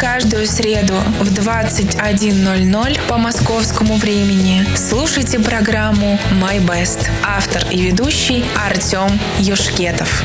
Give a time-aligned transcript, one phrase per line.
[0.00, 7.06] каждую среду в 21.00 по московскому времени слушайте программу «My Best».
[7.22, 9.10] Автор и ведущий Артем
[9.40, 10.22] Юшкетов.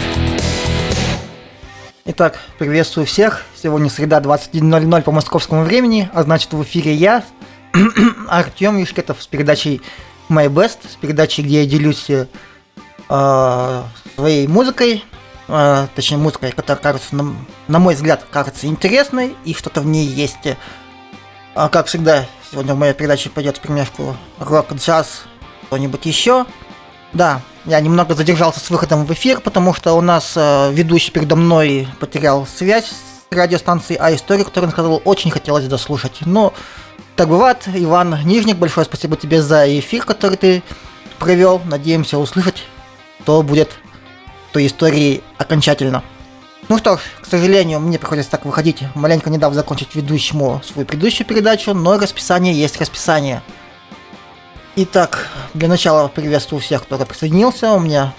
[2.05, 3.43] Итак, приветствую всех.
[3.61, 7.25] Сегодня среда 21.00 по московскому времени, а значит в эфире я,
[8.29, 9.81] Артем Юшкетов с передачей
[10.29, 13.83] My Best, с передачей, где я делюсь э,
[14.15, 15.03] своей музыкой,
[15.47, 17.35] э, точнее музыкой, которая кажется, на,
[17.67, 20.57] на мой взгляд, кажется интересной, и что-то в ней есть.
[21.55, 25.23] А, как всегда, сегодня в моей передаче пойдет в примешку рок, джаз,
[25.67, 26.45] что-нибудь еще.
[27.13, 31.35] Да, я немного задержался с выходом в эфир, потому что у нас э, ведущий передо
[31.35, 36.19] мной потерял связь с радиостанцией, а историю, которую он сказал, очень хотелось дослушать.
[36.21, 36.53] Но
[37.15, 40.63] так бывает, Иван Нижник, большое спасибо тебе за эфир, который ты
[41.17, 41.61] провел.
[41.65, 42.63] Надеемся услышать,
[43.23, 43.71] что будет
[44.55, 46.01] той истории окончательно.
[46.69, 50.87] Ну что ж, к сожалению, мне приходится так выходить, маленько не дав закончить ведущему свою
[50.87, 53.41] предыдущую передачу, но расписание есть расписание.
[54.77, 57.73] Итак, для начала приветствую всех, кто присоединился.
[57.73, 58.13] У меня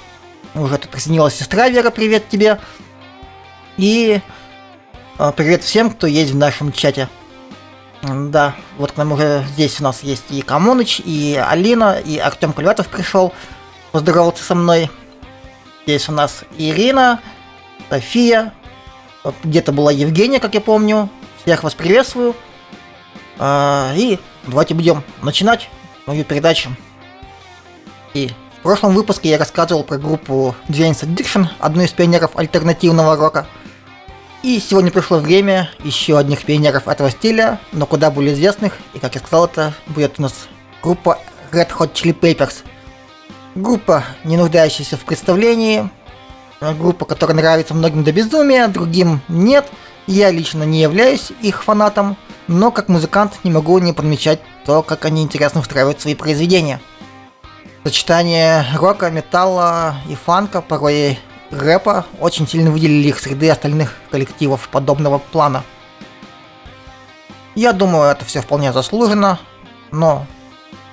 [0.54, 2.58] уже тут присоединилась сестра Вера, привет тебе.
[3.78, 4.20] И
[5.18, 7.08] э, привет всем, кто есть в нашем чате.
[8.02, 12.52] Да, вот к нам уже здесь у нас есть и Камоныч, и Алина, и Артем
[12.52, 13.32] Кульватов пришел
[13.90, 14.90] поздороваться со мной.
[15.86, 17.20] Здесь у нас Ирина,
[17.88, 18.52] София,
[19.44, 21.08] где-то была Евгения, как я помню.
[21.42, 22.34] Всех вас приветствую.
[23.38, 25.70] А, и давайте будем начинать
[26.06, 26.70] мою передачу.
[28.14, 33.46] И в прошлом выпуске я рассказывал про группу James Addiction, одну из пионеров альтернативного рока–
[34.46, 39.16] и сегодня пришло время еще одних пионеров этого стиля, но куда более известных, и как
[39.16, 40.46] я сказал, это будет у нас
[40.84, 41.18] группа
[41.50, 42.62] Red Hot Chili Peppers.
[43.56, 45.88] Группа, не нуждающаяся в представлении,
[46.60, 49.66] группа, которая нравится многим до безумия, другим нет.
[50.06, 55.06] Я лично не являюсь их фанатом, но как музыкант не могу не подмечать то, как
[55.06, 56.82] они интересно устраивают свои произведения.
[57.82, 61.18] Сочетание рока, металла и фанка порой
[61.50, 65.64] рэпа очень сильно выделили их среды остальных коллективов подобного плана.
[67.54, 69.38] Я думаю, это все вполне заслуженно,
[69.92, 70.26] но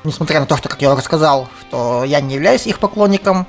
[0.04, 3.48] несмотря на то, что, как я уже сказал, что я не являюсь их поклонником,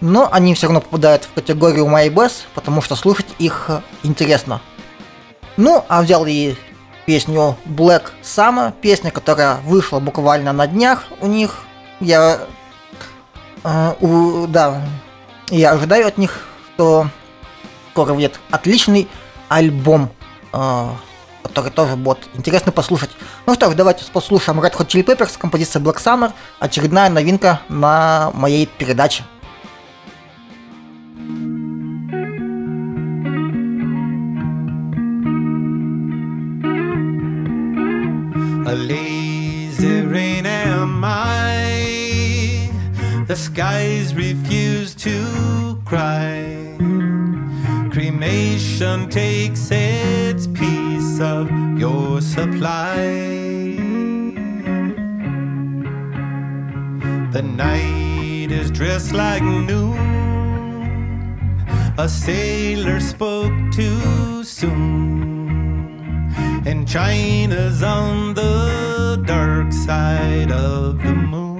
[0.00, 3.70] но они все равно попадают в категорию My Bass, потому что слушать их
[4.02, 4.60] интересно.
[5.56, 6.56] Ну, а взял и
[7.06, 11.58] песню Black Summer, песня, которая вышла буквально на днях у них.
[12.00, 12.40] Я...
[13.64, 14.82] Э, у, да,
[15.50, 17.06] я ожидаю от них, что
[17.92, 19.08] скоро выйдет отличный
[19.48, 20.10] альбом,
[20.52, 20.88] э,
[21.52, 23.10] который тоже будет интересно послушать.
[23.46, 28.30] Ну что ж, давайте послушаем Red Hot Chili Peppers, композиция Black Summer, очередная новинка на
[28.34, 29.24] моей передаче.
[38.64, 42.70] A lazy rain am I
[43.26, 46.76] The skies refuse to cry.
[47.90, 50.91] Cremation takes its piece
[51.22, 52.96] of your supply.
[57.32, 59.96] The night is dressed like noon.
[61.96, 66.32] A sailor spoke too soon.
[66.66, 71.51] And China's on the dark side of the moon.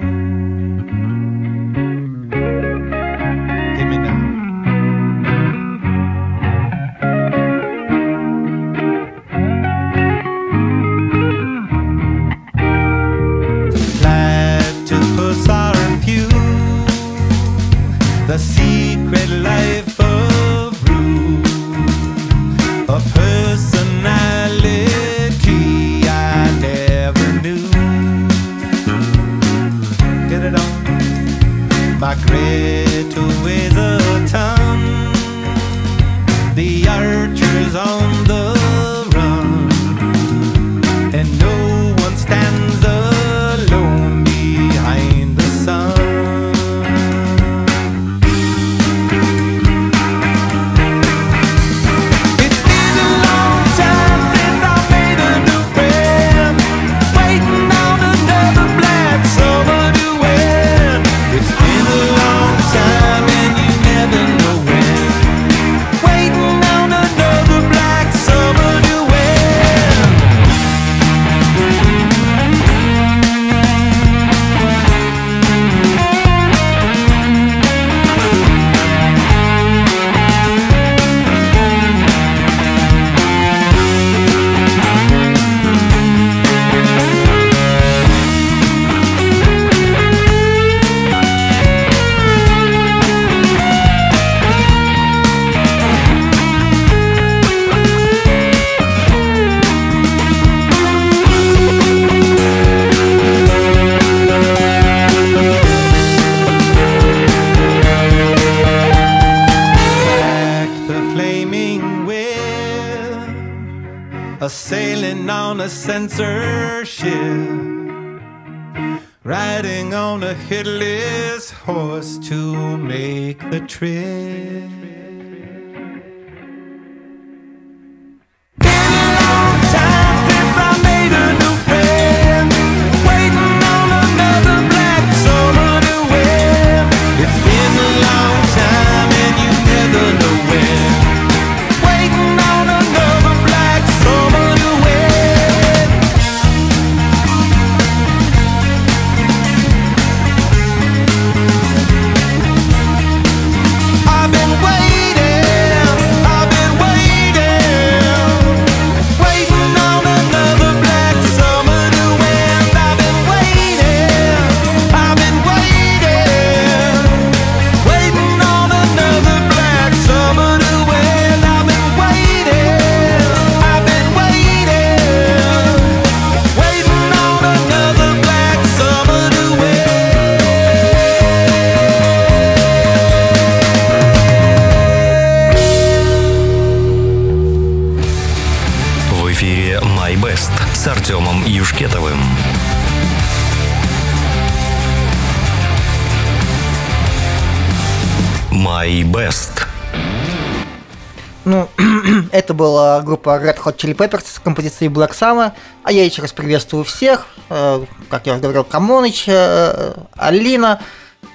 [203.23, 205.53] Группа Red Hot Chili Peppers с композицией Black Summer.
[205.85, 207.27] А я еще раз приветствую всех.
[207.49, 210.81] Э, как я уже говорил, Камоныч, э, Алина,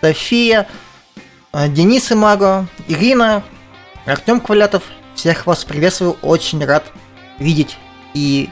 [0.01, 0.67] София,
[1.53, 3.43] э, Денис Имаго, Ирина,
[4.05, 4.83] Артем Квалятов.
[5.15, 6.83] Всех вас приветствую, очень рад
[7.39, 7.77] видеть
[8.13, 8.49] и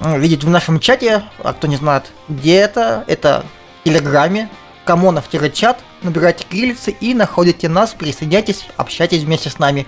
[0.00, 1.22] видеть в нашем чате.
[1.42, 3.44] А кто не знает, где это, это
[3.80, 4.48] в Телеграме,
[4.84, 5.78] Камонов-чат.
[6.02, 9.86] Набирайте крыльцы и находите нас, присоединяйтесь, общайтесь вместе с нами.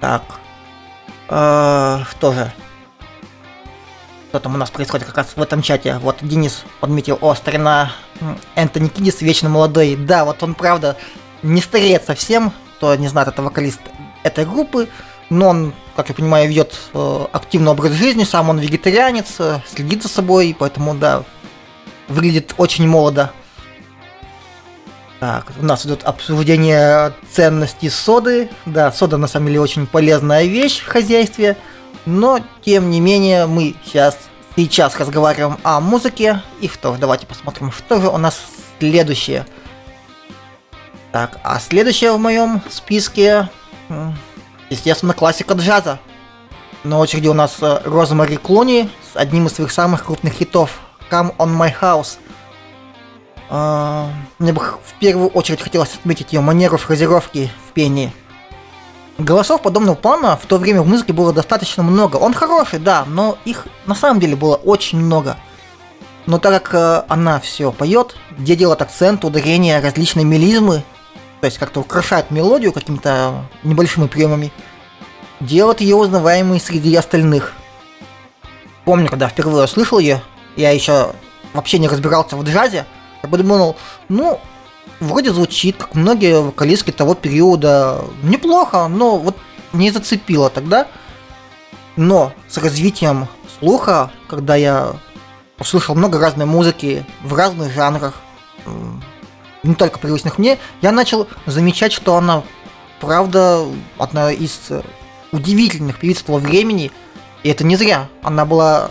[0.00, 0.39] Так.
[1.30, 2.52] Э, что же?
[4.28, 5.98] Что там у нас происходит как раз в этом чате?
[5.98, 7.92] Вот Денис подметил, о, старина
[8.54, 9.96] Энтони Кидис, вечно молодой.
[9.96, 10.96] Да, вот он, правда,
[11.42, 12.52] не стареет совсем.
[12.76, 13.80] Кто не знает, это вокалист
[14.22, 14.88] этой группы.
[15.30, 20.02] Но он, как я понимаю, ведет э, активный образ жизни, сам он вегетарианец, э, следит
[20.02, 21.22] за собой, поэтому, да,
[22.08, 23.30] выглядит очень молодо.
[25.20, 28.48] Так, у нас идет обсуждение ценностей соды.
[28.64, 31.58] Да, сода на самом деле очень полезная вещь в хозяйстве.
[32.06, 34.16] Но, тем не менее, мы сейчас,
[34.56, 36.40] сейчас разговариваем о музыке.
[36.62, 38.40] И что ж, давайте посмотрим, что же у нас
[38.78, 39.46] следующее.
[41.12, 43.50] Так, а следующее в моем списке,
[44.70, 45.98] естественно, классика джаза.
[46.82, 50.80] На очереди у нас э, Розмари Клуни с одним из своих самых крупных хитов
[51.10, 52.16] «Come on my house».
[53.52, 58.12] А, мне бы в первую очередь хотелось отметить ее манеру фразировки в пении.
[59.18, 62.16] Голосов подобного плана в то время в музыке было достаточно много.
[62.16, 65.36] Он хороший, да, но их на самом деле было очень много.
[66.26, 70.84] Но так как э, она все поет, где делает акцент, ударение, различные мелизмы,
[71.40, 74.52] то есть как-то украшает мелодию какими-то небольшими приемами,
[75.40, 77.54] делает ее узнаваемой среди остальных.
[78.84, 80.22] Помню, когда впервые услышал ее,
[80.56, 81.12] я еще
[81.52, 82.86] вообще не разбирался в джазе,
[83.22, 83.76] я подумал,
[84.08, 84.40] ну,
[85.00, 89.36] вроде звучит, как многие вокалистки того периода, неплохо, но вот
[89.72, 90.86] не зацепило тогда.
[91.96, 94.94] Но с развитием слуха, когда я
[95.58, 98.14] услышал много разной музыки в разных жанрах,
[99.62, 102.42] не только привычных мне, я начал замечать, что она,
[103.00, 103.66] правда,
[103.98, 104.70] одна из
[105.32, 106.90] удивительных певиц того времени,
[107.42, 108.08] и это не зря.
[108.22, 108.90] Она была,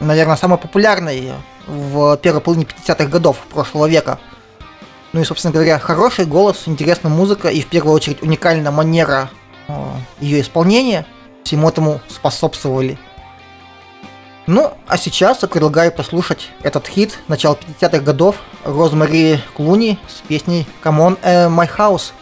[0.00, 1.32] наверное, самой популярной
[1.66, 4.18] в первой половине 50-х годов прошлого века.
[5.12, 9.30] Ну и, собственно говоря, хороший голос, интересная музыка и, в первую очередь, уникальная манера
[9.68, 9.72] э,
[10.20, 11.06] ее исполнения
[11.44, 12.98] всему этому способствовали.
[14.46, 20.66] Ну, а сейчас я предлагаю послушать этот хит начала 50-х годов Розмари Клуни с песней
[20.82, 22.12] «Come on, uh, my house».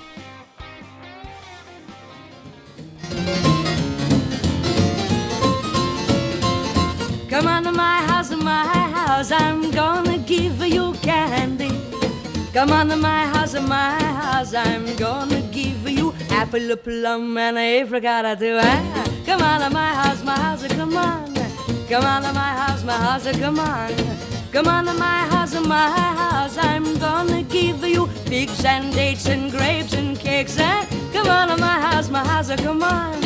[9.33, 11.71] I'm gonna give you candy.
[12.53, 14.55] Come on to my house, my house.
[14.55, 18.59] I'm gonna give you apple, plum, and apricot too.
[18.61, 20.67] Ah, come on to my house, my house.
[20.67, 21.33] Come on.
[21.89, 23.31] Come on to my house, my house.
[23.39, 23.93] Come on.
[24.53, 26.57] Come on to my house, my house.
[26.59, 30.57] I'm gonna give you figs and dates and grapes and cakes.
[30.59, 30.87] Ah,
[31.23, 32.51] come on to my house, my house.
[32.51, 33.21] Oh, come on.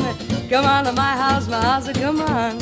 [0.48, 1.88] Come on to my house, my house.
[1.88, 2.58] Oh, come on.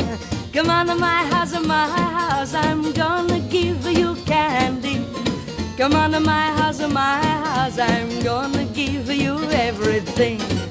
[0.53, 5.03] Come on to my house, oh, my house, I'm gonna give you candy.
[5.79, 10.62] Come on to my house, my house, I'm gonna give you everything.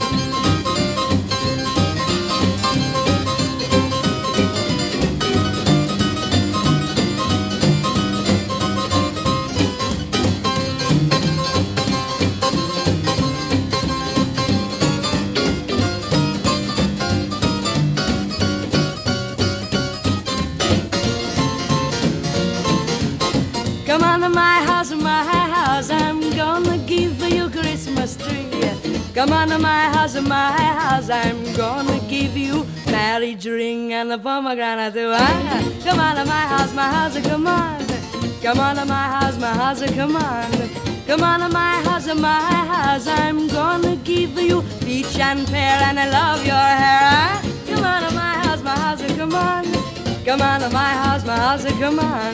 [29.22, 34.18] Come on to my house, my house, I'm gonna give you marriage ring and a
[34.18, 34.96] pomegranate.
[34.98, 37.86] Ah, come on to my house, my house, come on.
[38.42, 40.51] Come on to my house, my house, come on.
[41.06, 42.40] Come on to my house, my
[42.74, 47.12] house, I'm gonna give you peach and pear and I love your hair.
[47.13, 49.66] Ah, come on to my house, my house, come on.
[50.25, 52.34] Come on to my house, my house, come on.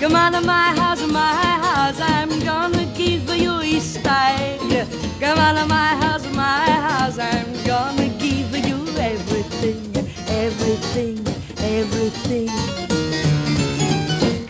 [0.00, 1.34] Come on to my house, my
[1.66, 2.91] house, I'm gonna
[3.26, 4.86] give you Easter egg.
[5.20, 9.80] Come on to my house, my house, I'm gonna give you everything,
[10.28, 11.18] everything,
[11.58, 12.50] everything.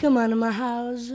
[0.01, 1.11] Come on to my house.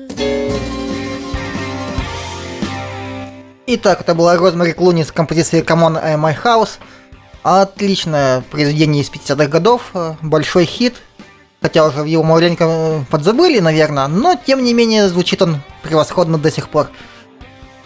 [3.70, 6.80] Итак, это была Розмари Клуни с композицией Come on My House.
[7.44, 10.96] Отличное произведение из 50-х годов, э, большой хит,
[11.62, 16.50] хотя уже его маленько э, подзабыли, наверное, но тем не менее звучит он превосходно до
[16.50, 16.90] сих пор.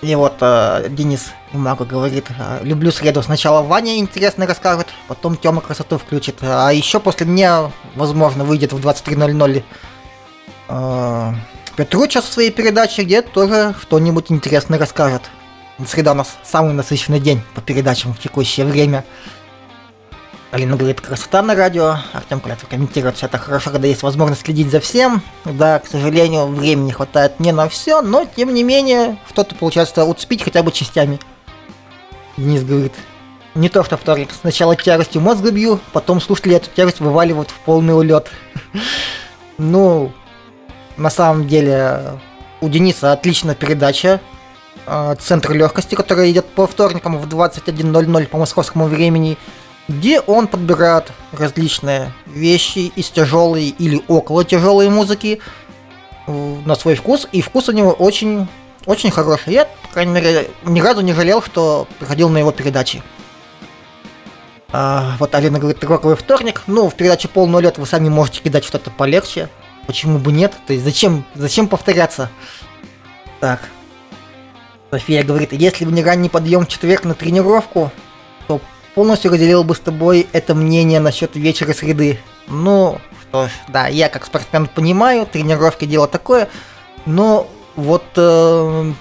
[0.02, 3.22] И вот э, Денис Имаго говорит, э, люблю среду.
[3.22, 6.38] Сначала Ваня интересно расскажет, потом Тёма красоту включит.
[6.42, 9.64] А еще после меня, возможно, выйдет в 23.00
[10.70, 11.34] э,
[11.76, 15.22] Петруча со своей передачи, где тоже что-нибудь интересное расскажет.
[15.88, 19.06] Среда у нас самый насыщенный день по передачам в текущее время.
[20.52, 21.96] Алина говорит, красота на радио.
[22.12, 25.22] Артем Кулятов комментирует, все это хорошо, когда есть возможность следить за всем.
[25.46, 30.44] Да, к сожалению, времени хватает не на все, но тем не менее, что-то получается уцепить
[30.44, 31.20] хотя бы частями.
[32.36, 32.92] Денис говорит,
[33.56, 34.30] не то что вторник.
[34.40, 38.30] Сначала тяжестью мозг бью, потом слушатели эту тяжесть вываливают в полный улет.
[39.58, 40.12] Ну,
[40.98, 42.20] на самом деле,
[42.62, 44.20] у Дениса отличная передача.
[44.88, 49.38] э, Центр легкости, которая идет по вторникам в 21.00 по московскому времени
[49.88, 55.40] где он подбирает различные вещи из тяжелой или около тяжелой музыки
[56.28, 58.48] э, на свой вкус, и вкус у него очень,
[58.86, 59.54] очень хороший.
[59.54, 63.04] Я, по крайней мере, ни разу не жалел, что приходил на его передачи.
[64.74, 66.64] А, вот Алина говорит, роковый вторник.
[66.68, 69.50] Ну, в передаче полный лет вы сами можете кидать что-то полегче.
[69.86, 70.54] Почему бы нет?
[70.68, 72.30] То есть зачем, зачем повторяться?
[73.40, 73.60] Так.
[74.92, 77.92] София говорит, если бы не ранний подъем в четверг на тренировку,
[78.96, 82.20] полностью разделил бы с тобой это мнение насчет вечера среды.
[82.48, 86.50] Ну, что ж, да, я как спортсмен понимаю, тренировки дело такое,
[87.06, 88.92] но вот э,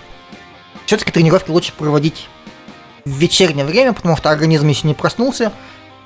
[0.86, 2.28] все-таки тренировки лучше проводить
[3.04, 5.52] в вечернее время, потому что организм еще не проснулся,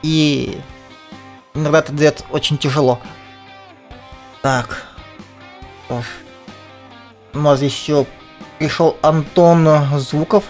[0.03, 0.59] и
[1.55, 3.01] иногда это дает очень тяжело.
[4.43, 4.85] Так,
[5.87, 6.05] что ж.
[7.35, 8.07] У нас еще
[8.59, 10.45] пришел Антон Звуков,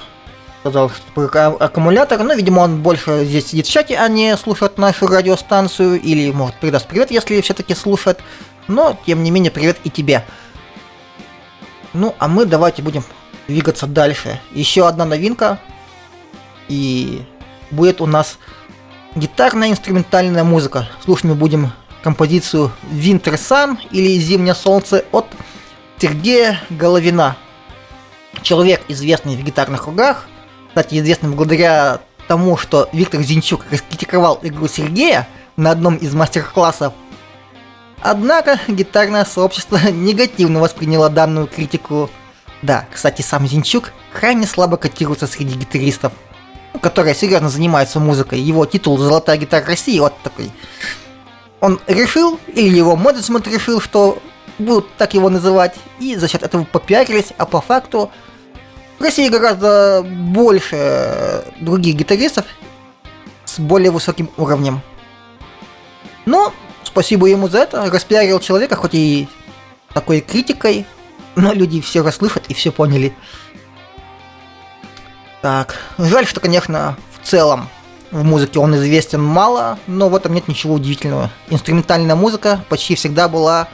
[0.64, 4.78] сказал, про ак- аккумулятор, но, видимо, он больше здесь сидит в чате, а не слушает
[4.78, 8.20] нашу радиостанцию, или, может, передаст привет, если все-таки слушает,
[8.66, 10.24] но, тем не менее, привет и тебе.
[11.92, 13.04] Ну, а мы давайте будем
[13.46, 14.40] двигаться дальше.
[14.52, 15.60] Еще одна новинка,
[16.68, 17.22] и
[17.70, 18.38] будет у нас
[19.14, 20.88] гитарная инструментальная музыка.
[21.04, 25.26] Слушать мы будем композицию Winter Sun или Зимнее солнце от
[25.98, 27.36] Сергея Головина.
[28.42, 30.26] Человек, известный в гитарных кругах,
[30.74, 36.92] кстати, известный благодаря тому, что Виктор Зинчук раскритиковал игру Сергея на одном из мастер-классов.
[38.00, 42.10] Однако гитарное сообщество негативно восприняло данную критику.
[42.62, 46.12] Да, кстати, сам Зинчук крайне слабо котируется среди гитаристов,
[46.72, 48.40] ну, которые серьезно занимаются музыкой.
[48.40, 50.50] Его титул «Золотая гитара России» вот такой.
[51.60, 54.18] Он решил, или его менеджмент решил, что
[54.58, 58.10] будут так его называть, и за счет этого попиарились, а по факту
[58.98, 62.44] в России гораздо больше других гитаристов
[63.44, 64.80] с более высоким уровнем.
[66.26, 69.28] Но спасибо ему за это, распиарил человека, хоть и
[69.92, 70.86] такой критикой,
[71.36, 73.14] но люди все расслышат и все поняли.
[75.42, 77.68] Так, жаль, что, конечно, в целом
[78.10, 81.30] в музыке он известен мало, но в этом нет ничего удивительного.
[81.48, 83.68] Инструментальная музыка почти всегда была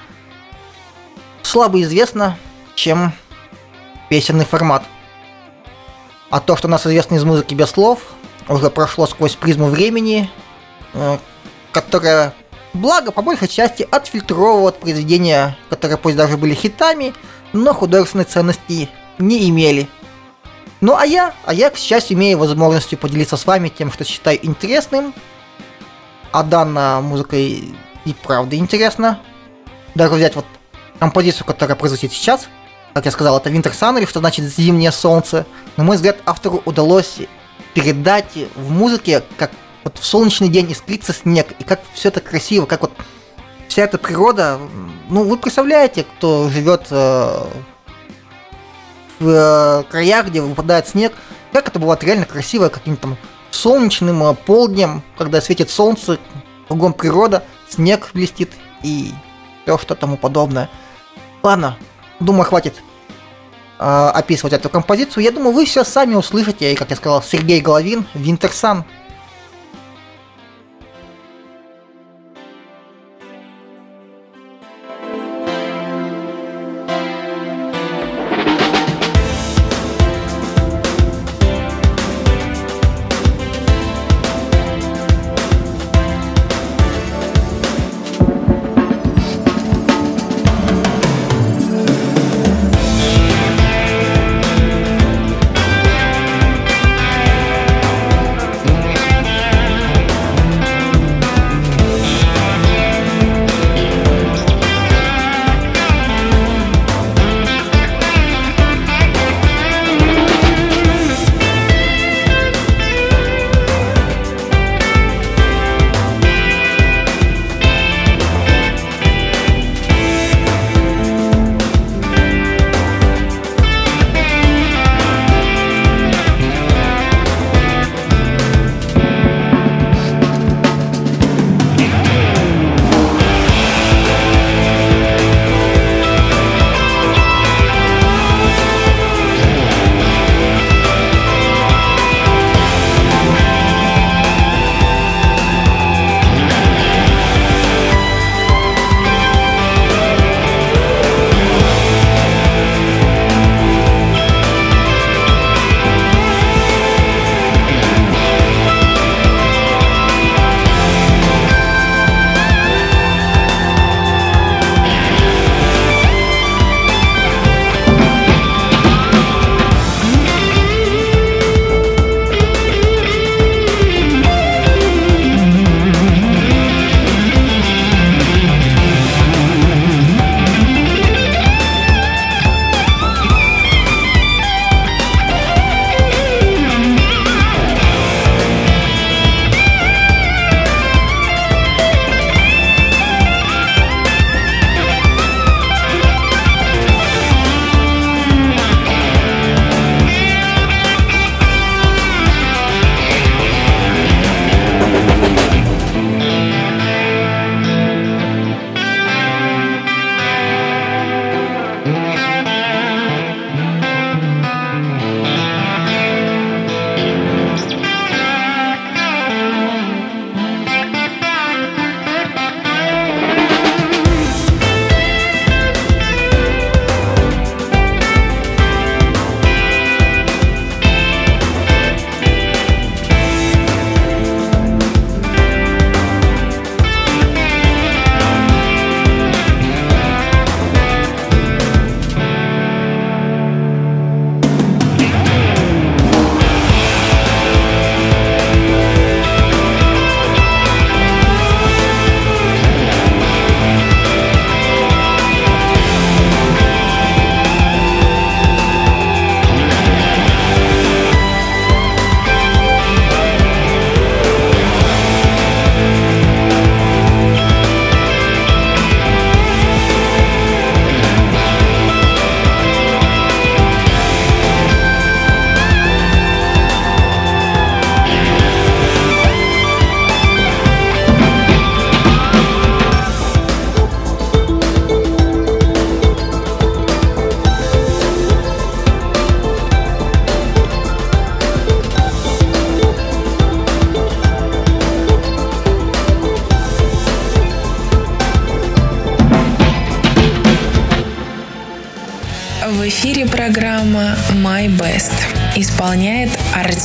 [1.42, 2.38] слабо известна,
[2.74, 3.12] чем
[4.08, 4.82] песенный формат.
[6.30, 8.00] А то, что нас известно из музыки без слов,
[8.48, 10.30] уже прошло сквозь призму времени,
[10.94, 11.18] э,
[11.72, 12.34] которое,
[12.72, 17.14] благо, по большей части отфильтровывает произведения, которые пусть даже были хитами,
[17.52, 19.88] но художественной ценности не имели.
[20.80, 24.44] Ну а я, а я, к счастью, имею возможность поделиться с вами тем, что считаю
[24.46, 25.12] интересным.
[26.32, 27.72] А данная музыка и,
[28.04, 29.18] и правда интересна.
[29.96, 30.46] Даже взять вот
[31.00, 32.48] композицию, которая прозвучит сейчас.
[32.94, 35.46] Как я сказал, это Winter Sun, что значит зимнее солнце.
[35.76, 37.18] На мой взгляд, автору удалось
[37.74, 39.52] передать в музыке, как
[39.84, 42.92] вот в солнечный день искрится снег, и как все это красиво, как вот
[43.68, 44.58] вся эта природа.
[45.08, 47.44] Ну, вы представляете, кто живет э,
[49.20, 51.12] в э, краях, где выпадает снег,
[51.52, 53.16] как это бывает реально красиво, каким-то там
[53.52, 56.18] солнечным э, полднем, когда светит солнце,
[56.66, 58.50] кругом природа, снег блестит
[58.82, 59.12] и
[59.62, 60.68] все, что тому подобное.
[61.42, 61.76] Ладно,
[62.20, 62.82] думаю, хватит
[63.78, 65.24] э, описывать эту композицию.
[65.24, 68.84] Я думаю, вы все сами услышите, и, как я сказал, Сергей Головин, Винтерсан.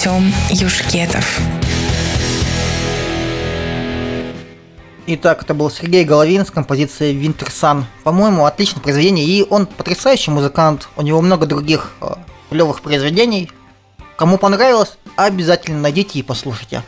[0.05, 1.39] Артем Юшкетов.
[5.07, 7.85] Итак, это был Сергей Головин с композицией Winter Sun.
[8.03, 10.89] По-моему, отличное произведение, и он потрясающий музыкант.
[10.95, 12.17] У него много других э,
[12.51, 13.51] клевых произведений.
[14.15, 16.83] Кому понравилось, обязательно найдите и послушайте.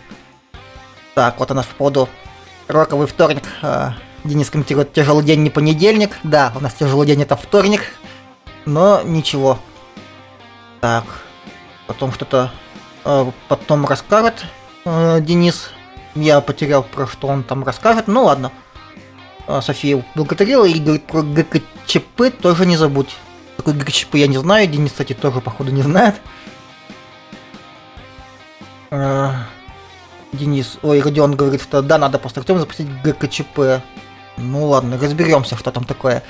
[1.16, 2.10] Так, вот у нас по поводу
[2.68, 3.46] роковый вторник.
[3.64, 3.94] Э,
[4.26, 6.12] Денис комментирует тяжелый день не понедельник.
[6.22, 7.82] Да, у нас тяжелый день это вторник.
[8.66, 9.58] Но ничего.
[10.82, 11.06] Так,
[11.88, 12.52] потом что-то
[13.48, 14.46] потом расскажет
[14.86, 15.72] э, Денис.
[16.16, 18.08] Я потерял, про что он там расскажет.
[18.08, 18.52] Ну ладно.
[19.48, 23.16] А, София благодарила и говорит про ГКЧП тоже не забудь.
[23.56, 26.16] Такой ГЧП я не знаю, Денис, кстати, тоже, походу, не знает.
[30.34, 33.82] Денис, ой, Родион говорит, что да, надо просто Артем запустить ГКЧП.
[34.38, 36.24] Ну ладно, разберемся, что там такое.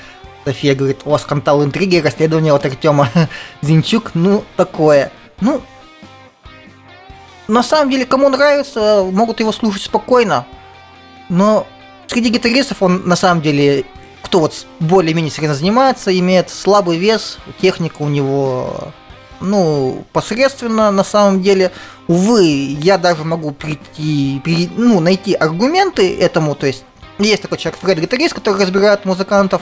[0.46, 3.10] София говорит, вас скандал интриги, расследование от Артема
[3.62, 5.12] Зинчук, ну такое.
[5.42, 5.62] Ну,
[7.48, 10.46] на самом деле, кому нравится, могут его слушать спокойно.
[11.30, 11.68] Но
[12.08, 13.86] среди гитаристов он на самом деле,
[14.22, 18.92] кто вот более-менее серьезно занимается, имеет слабый вес, техника у него,
[19.40, 21.72] ну, посредственно на самом деле.
[22.08, 26.84] Увы, я даже могу прийти, при, ну, найти аргументы этому, то есть
[27.20, 29.62] есть такой человек, Фред гитарист, который разбирает музыкантов,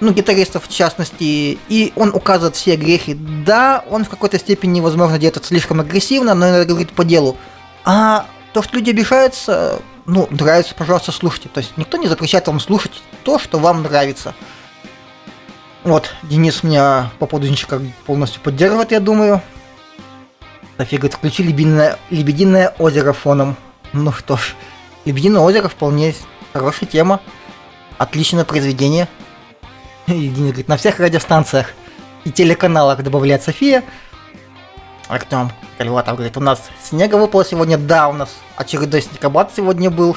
[0.00, 3.14] ну, гитаристов в частности, и он указывает все грехи.
[3.14, 7.36] Да, он в какой-то степени, возможно, это слишком агрессивно, но это говорит по делу.
[7.84, 11.48] А то, что люди обижаются, ну, нравится, пожалуйста, слушайте.
[11.48, 12.92] То есть никто не запрещает вам слушать
[13.24, 14.34] то, что вам нравится.
[15.84, 19.40] Вот, Денис меня по поводу Зинчика полностью поддерживает, я думаю.
[20.76, 23.56] София говорит, включи лебединое, лебединое озеро фоном.
[23.92, 24.54] Ну что ж,
[25.06, 26.14] Лебединое озеро вполне
[26.52, 27.20] хорошая тема.
[27.96, 29.08] Отличное произведение.
[30.06, 31.72] И Денис говорит, на всех радиостанциях
[32.24, 33.82] и телеканалах добавляет София.
[35.08, 40.16] Артем Кальватов говорит, у нас снега выпало сегодня, да, у нас очередной снегопад сегодня был.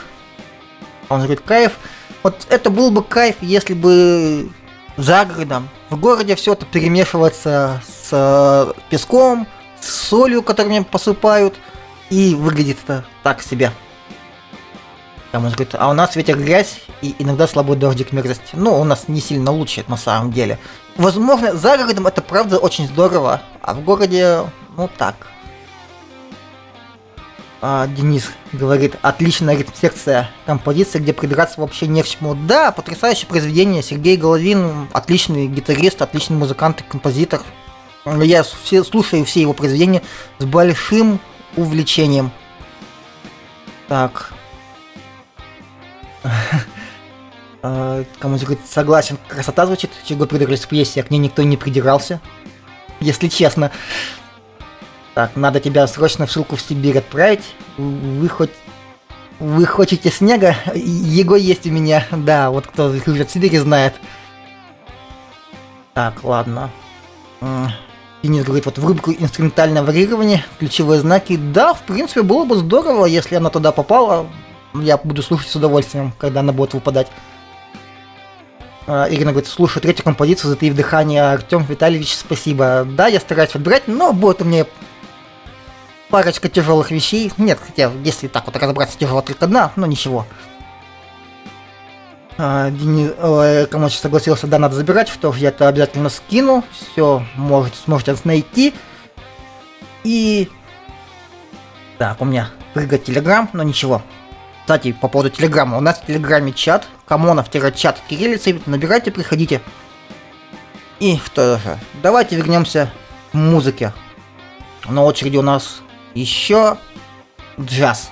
[1.09, 1.73] Он говорит, кайф.
[2.21, 4.49] Вот это был бы кайф, если бы
[4.97, 9.47] за городом, в городе все это перемешивается с э, песком,
[9.79, 11.55] с солью, которыми посыпают,
[12.09, 13.71] и выглядит это так себе.
[15.31, 18.53] Там он говорит, а у нас ветер грязь и иногда слабый дождик мерзость.
[18.53, 20.57] Ну, у нас не сильно лучше на самом деле.
[20.97, 24.43] Возможно, за городом это правда очень здорово, а в городе,
[24.75, 25.15] ну так.
[27.61, 32.33] А, Денис говорит, отличная ритм-секция композиция, где придраться вообще не к чему.
[32.33, 33.83] Да, потрясающее произведение.
[33.83, 37.41] Сергей Головин, отличный гитарист, отличный музыкант и композитор.
[38.05, 40.01] Я все, слушаю все его произведения
[40.39, 41.19] с большим
[41.57, 42.31] увлечением.
[43.89, 44.33] Так,
[47.61, 51.57] а, Кому-то говорит, согласен, красота звучит, чего придирались в пьесе, а к ней никто не
[51.57, 52.21] придирался.
[52.99, 53.71] Если честно.
[55.15, 57.43] Так, надо тебя срочно в ссылку в Сибирь отправить.
[57.77, 58.51] Вы хоть...
[59.39, 60.55] Вы хотите снега?
[60.73, 62.05] Его есть у меня.
[62.11, 63.95] Да, вот кто живет в Сибири знает.
[65.93, 66.69] Так, ладно.
[68.21, 71.37] Денис говорит, вот в рубрику инструментальное варьирование, ключевые знаки.
[71.37, 74.27] Да, в принципе, было бы здорово, если она туда попала
[74.73, 77.07] я буду слушать с удовольствием, когда она будет выпадать.
[78.91, 81.21] А, Ирина говорит, слушаю третью композицию «Затаив дыхание».
[81.21, 82.87] Артем Витальевич, спасибо.
[82.89, 84.65] Да, я стараюсь подбирать, но будет у меня
[86.09, 87.31] парочка тяжелых вещей.
[87.37, 90.25] Нет, хотя, если так вот разобраться, тяжело только одна, но ничего.
[92.39, 96.63] А, Денис э, согласился, да, надо забирать, что ж, я это обязательно скину.
[96.71, 98.73] Все, можете, сможете найти.
[100.03, 100.49] И...
[101.99, 104.01] Так, у меня прыгает телеграм, но ничего.
[104.69, 105.79] Кстати, по поводу Телеграма.
[105.79, 108.61] У нас в Телеграме чат, комонов-чат кириллицы.
[108.67, 109.61] Набирайте, приходите.
[110.99, 112.91] И что же, давайте вернемся
[113.31, 113.93] к музыке.
[114.87, 115.81] На очереди у нас
[116.13, 116.77] еще
[117.59, 118.11] джаз.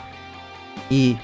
[0.89, 1.17] И,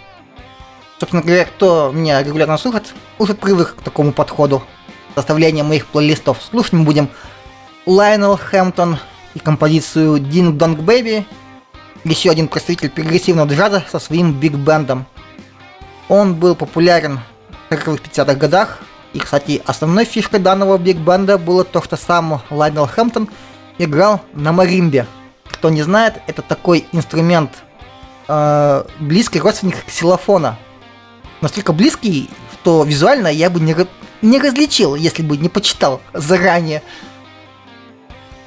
[0.99, 4.61] собственно говоря, кто меня регулярно слушает, уже привык к такому подходу.
[5.15, 6.43] Составление моих плейлистов.
[6.47, 7.09] Слушать мы будем
[7.87, 8.99] Лайнел Хэмптон
[9.33, 11.25] и композицию Ding Dong Baby.
[12.03, 15.07] Еще один представитель прогрессивного джаза со своим биг-бендом.
[16.09, 17.19] Он был популярен
[17.69, 18.79] в 40-50-х годах.
[19.13, 23.29] И, кстати, основной фишкой данного биг-бенда было то, что сам Лайнел Хэмптон
[23.77, 25.05] играл на маримбе.
[25.45, 27.63] Кто не знает, это такой инструмент,
[28.27, 30.57] э, близкий родственник ксилофона.
[31.41, 33.75] Настолько близкий, что визуально я бы не,
[34.21, 36.81] не различил, если бы не почитал заранее.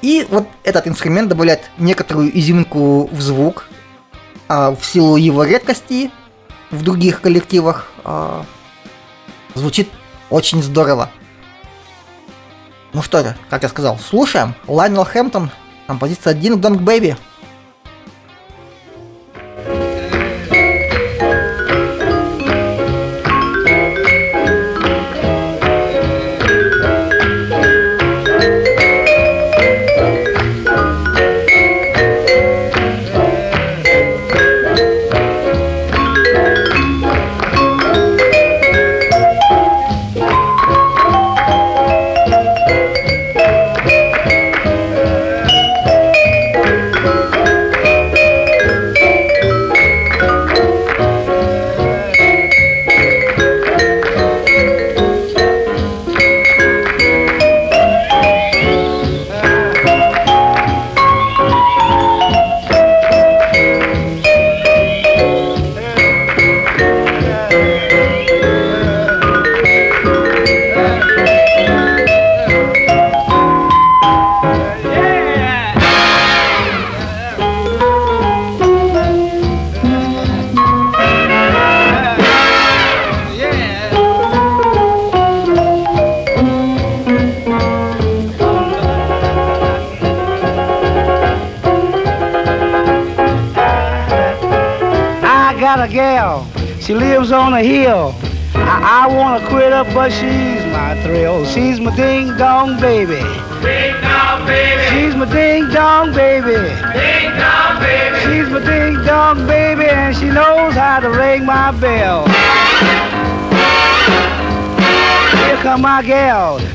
[0.01, 3.67] И вот этот инструмент добавляет некоторую изюминку в звук,
[4.47, 6.11] а в силу его редкости
[6.71, 7.91] в других коллективах.
[8.03, 8.45] А,
[9.55, 9.89] звучит
[10.29, 11.09] очень здорово.
[12.93, 14.55] Ну что же, как я сказал, слушаем.
[14.67, 15.51] Лайнел Хэмптон,
[15.87, 17.17] композиция Ding Dong Baby.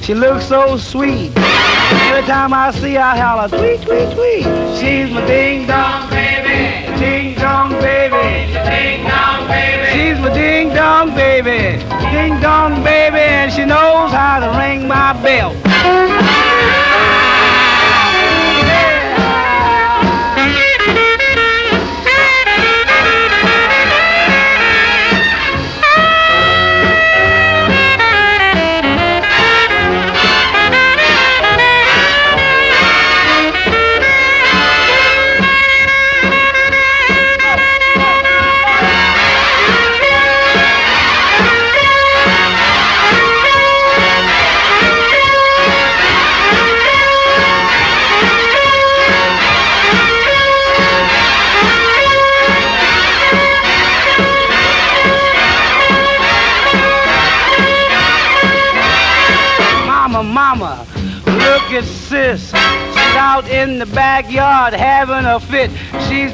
[0.03, 1.31] She looks so sweet.
[1.37, 4.43] Every time I see her, I holler, tweet, tweet, tweet.
[4.77, 6.99] She's my ding dong baby.
[6.99, 8.53] ding dong baby.
[8.53, 9.87] Ding dong baby.
[9.93, 11.79] She's my ding dong baby,
[12.11, 15.62] ding dong baby, and she knows how to ring my bell.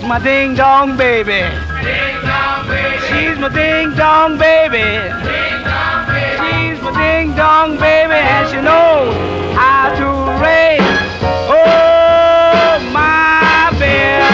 [0.09, 1.45] My ding dong baby.
[1.85, 2.97] Ding dong baby.
[3.09, 4.79] She's my ding dong baby.
[4.79, 6.39] Ding dong baby.
[6.41, 9.15] She's my ding dong baby, and she knows
[9.55, 10.09] how to
[10.41, 10.81] ring.
[11.53, 14.25] Oh, my bell.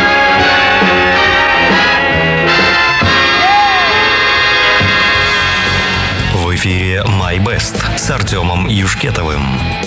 [6.35, 9.84] В эфире My Best с Артемом Юшкетовым.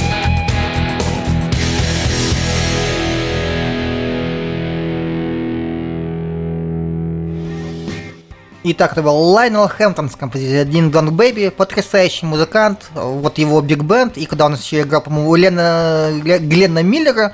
[8.69, 13.83] Итак, это был Лайнел Хэмптон с композицией Ding Dong Baby, потрясающий музыкант, вот его биг
[13.83, 17.33] бенд, и когда он еще играл, по-моему, Лена, Гле- Гленна Миллера,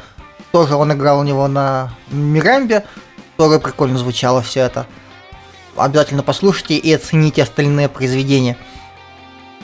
[0.51, 2.85] тоже он играл у него на Мирамбе,
[3.35, 4.85] тоже прикольно звучало все это.
[5.75, 8.55] Обязательно послушайте и оцените остальные произведения.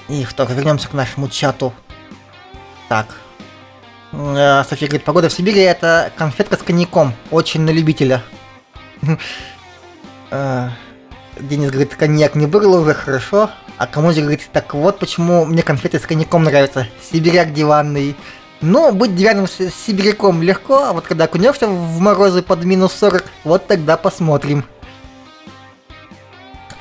[0.08, 1.72] И что, вернемся к нашему чату.
[2.88, 3.16] Так.
[4.12, 8.24] Э, София говорит, погода в Сибири это конфетка с коньяком, очень на любителя.
[11.40, 13.50] Денис говорит, коньяк не было уже хорошо.
[13.78, 16.88] А Камузи говорит, так вот почему мне конфеты с коньяком нравятся.
[17.12, 18.16] Сибиряк диванный.
[18.62, 23.24] Ну, быть диванным с- сибиряком легко, а вот когда окунешься в морозы под минус 40,
[23.46, 24.66] вот тогда посмотрим.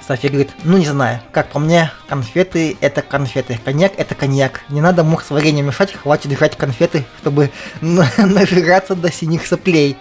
[0.07, 4.62] София говорит, ну не знаю, как по мне, конфеты это конфеты, коньяк это коньяк.
[4.71, 7.51] Не надо мух с вареньем мешать, хватит жрать конфеты, чтобы
[7.83, 9.99] на- нажираться до синих соплей.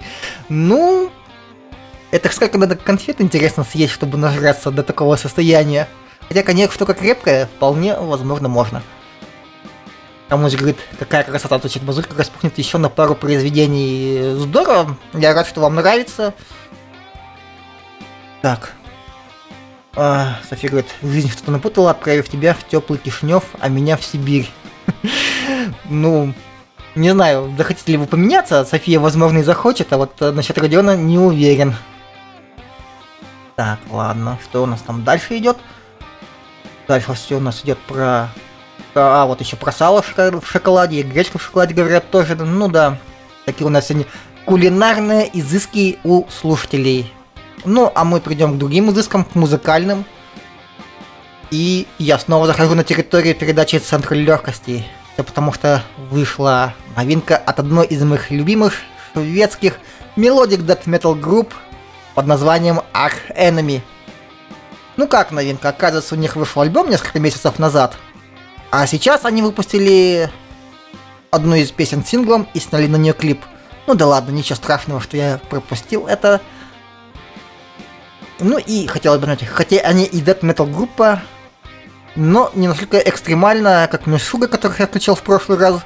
[0.48, 1.12] Ну,
[2.12, 5.88] это сколько надо конфет интересно съесть, чтобы нажраться до такого состояния.
[6.28, 8.82] Хотя коньяк штука крепкая, вполне возможно можно.
[10.30, 14.36] Кому говорит, какая красота, тут базука распухнет еще на пару произведений.
[14.36, 16.34] Здорово, я рад, что вам нравится.
[18.42, 18.74] Так.
[19.96, 24.50] А, София говорит, жизнь что-то напутала, отправив тебя в теплый Кишинев, а меня в Сибирь.
[25.90, 26.34] Ну,
[26.96, 30.98] не знаю, захотите ли вы поменяться, София, возможно, и захочет, а вот э, насчет Родиона
[30.98, 31.76] не уверен.
[33.58, 35.58] Так, ладно, что у нас там дальше идет?
[36.88, 38.30] Дальше все у нас идет про...
[38.94, 42.36] А, вот еще про сало в шоколаде и гречку в шоколаде говорят тоже.
[42.36, 43.00] Ну да,
[43.46, 44.06] такие у нас сегодня
[44.46, 47.12] кулинарные изыски у слушателей.
[47.66, 50.06] Ну, а мы придем к другим изыскам, к музыкальным.
[51.50, 54.86] И я снова захожу на территорию передачи «Центр легкости».
[55.16, 58.76] Это потому что вышла новинка от одной из моих любимых
[59.16, 59.80] шведских
[60.16, 61.56] melodic Death Metal групп
[62.18, 63.84] под названием Arch Enemy.
[64.96, 67.96] Ну как новинка, оказывается, у них вышел альбом несколько месяцев назад.
[68.72, 70.28] А сейчас они выпустили
[71.30, 73.46] одну из песен синглом и сняли на нее клип.
[73.86, 76.42] Ну да ладно, ничего страшного, что я пропустил это.
[78.40, 81.22] Ну и хотелось бы знать, хотя они и Death Metal группа,
[82.16, 85.82] но не настолько экстремально, как Мишуга, которых я включал в прошлый раз.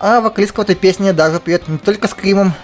[0.00, 2.54] А вокалистка в этой песне даже поет не только скримом,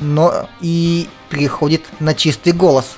[0.00, 2.96] но и переходит на чистый голос.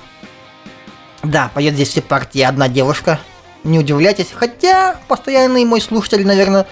[1.22, 3.18] Да, поет здесь все партии одна девушка.
[3.64, 6.66] Не удивляйтесь, хотя постоянный мой слушатель, наверное,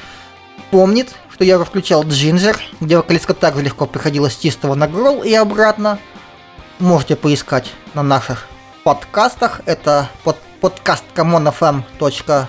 [0.70, 5.34] помнит, что я включал Джинджер, где вокалистка также легко приходила с чистого на грол и
[5.34, 5.98] обратно.
[6.78, 8.46] Можете поискать на наших
[8.84, 9.60] подкастах.
[9.66, 12.48] Это под, подкаст commonfm.ru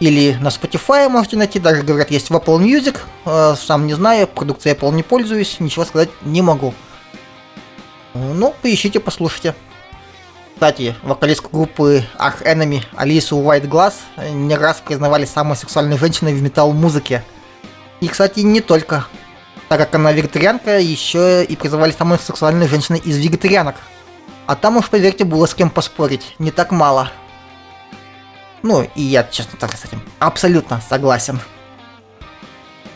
[0.00, 1.58] или на Spotify можете найти.
[1.58, 2.98] Даже, говорят, есть в Apple Music.
[3.24, 6.74] Э, Сам не знаю, продукцией Apple не пользуюсь, ничего сказать не могу.
[8.14, 9.54] Ну, поищите, послушайте.
[10.54, 13.94] Кстати, вокалистку группы Arch Enemy Алису White Glass
[14.32, 17.22] не раз признавали самой сексуальной женщиной в металл-музыке.
[18.00, 19.06] И, кстати, не только.
[19.68, 23.76] Так как она вегетарианка, еще и призывали самой сексуальной женщиной из вегетарианок.
[24.46, 26.36] А там уж, поверьте, было с кем поспорить.
[26.38, 27.10] Не так мало.
[28.66, 31.38] Ну, и я, честно, тоже с этим абсолютно согласен.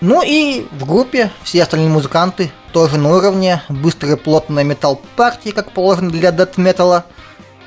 [0.01, 3.63] Ну и в группе все остальные музыканты тоже на уровне.
[3.69, 7.05] Быстрые плотные металл-партии, как положено для дэт металла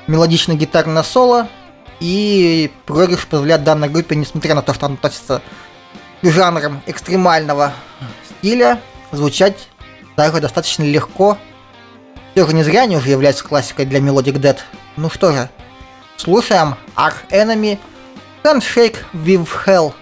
[0.06, 1.48] мелодичное гитарное соло
[1.98, 5.40] и проигрыш позволяет данной группе, несмотря на то, что она относится
[6.20, 7.72] к жанрам экстремального
[8.28, 9.70] стиля, звучать
[10.14, 11.38] даже достаточно легко.
[12.34, 14.58] Все же не зря они уже являются классикой для Melodic Dead.
[14.98, 15.48] Ну что же,
[16.18, 17.78] слушаем Arch Enemy
[18.44, 19.96] Handshake with hell.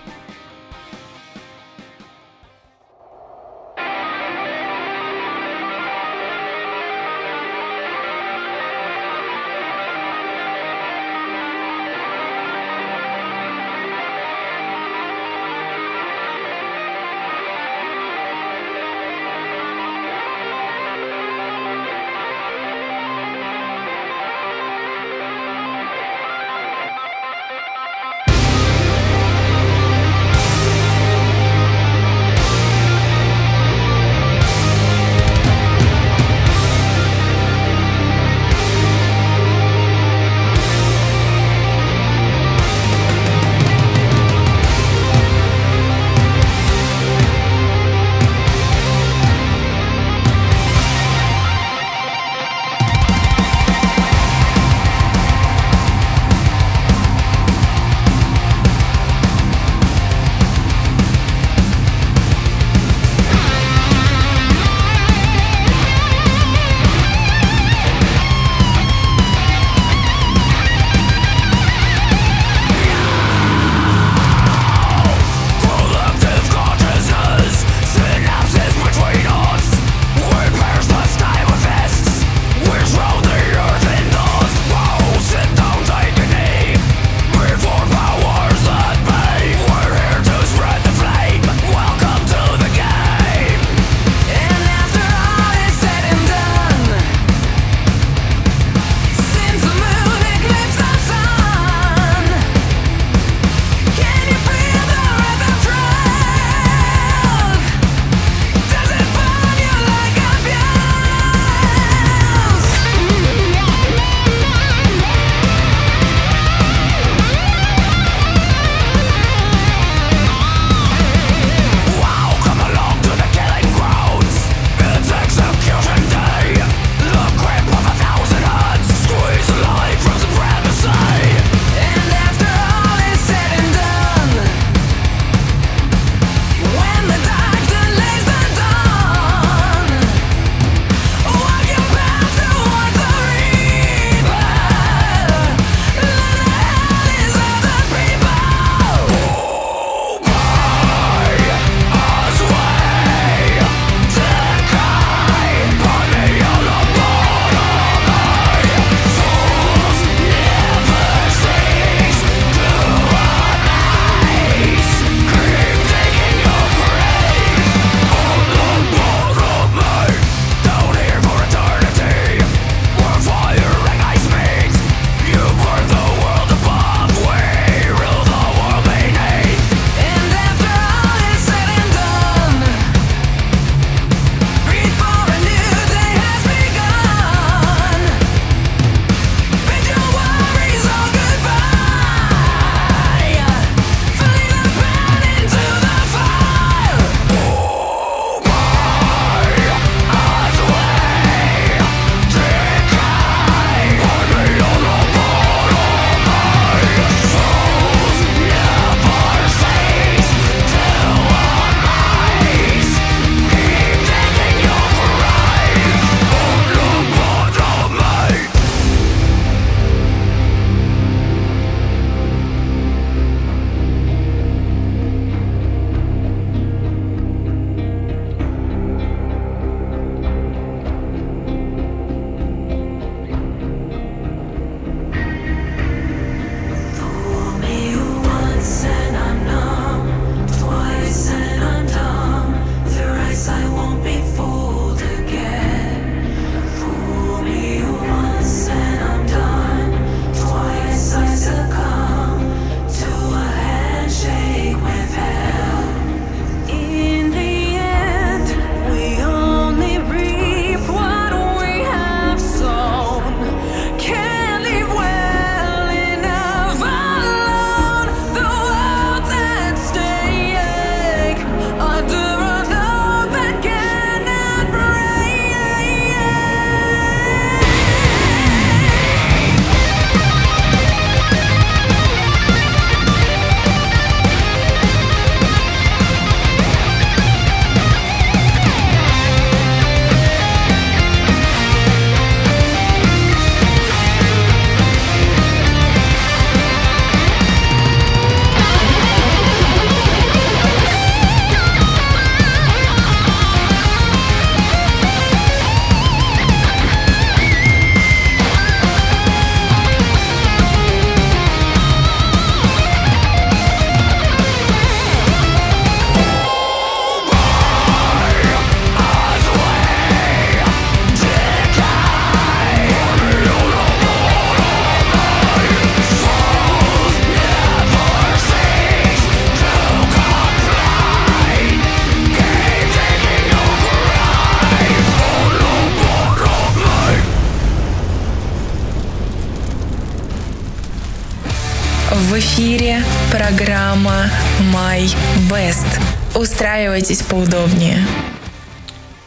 [342.33, 344.31] В эфире программа
[344.73, 345.07] My
[345.51, 345.87] Best.
[346.35, 347.99] Устраивайтесь поудобнее.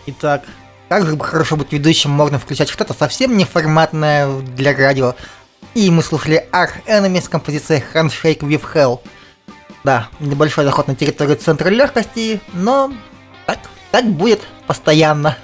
[0.07, 0.45] Итак,
[0.89, 5.13] как же хорошо быть ведущим, можно включать что-то совсем неформатное для радио.
[5.75, 8.99] И мы слушали Arch Enemy с композицией Handshake with Hell.
[9.83, 12.91] Да, небольшой заход на территорию центра легкости, но
[13.45, 13.59] так,
[13.91, 15.37] так будет постоянно.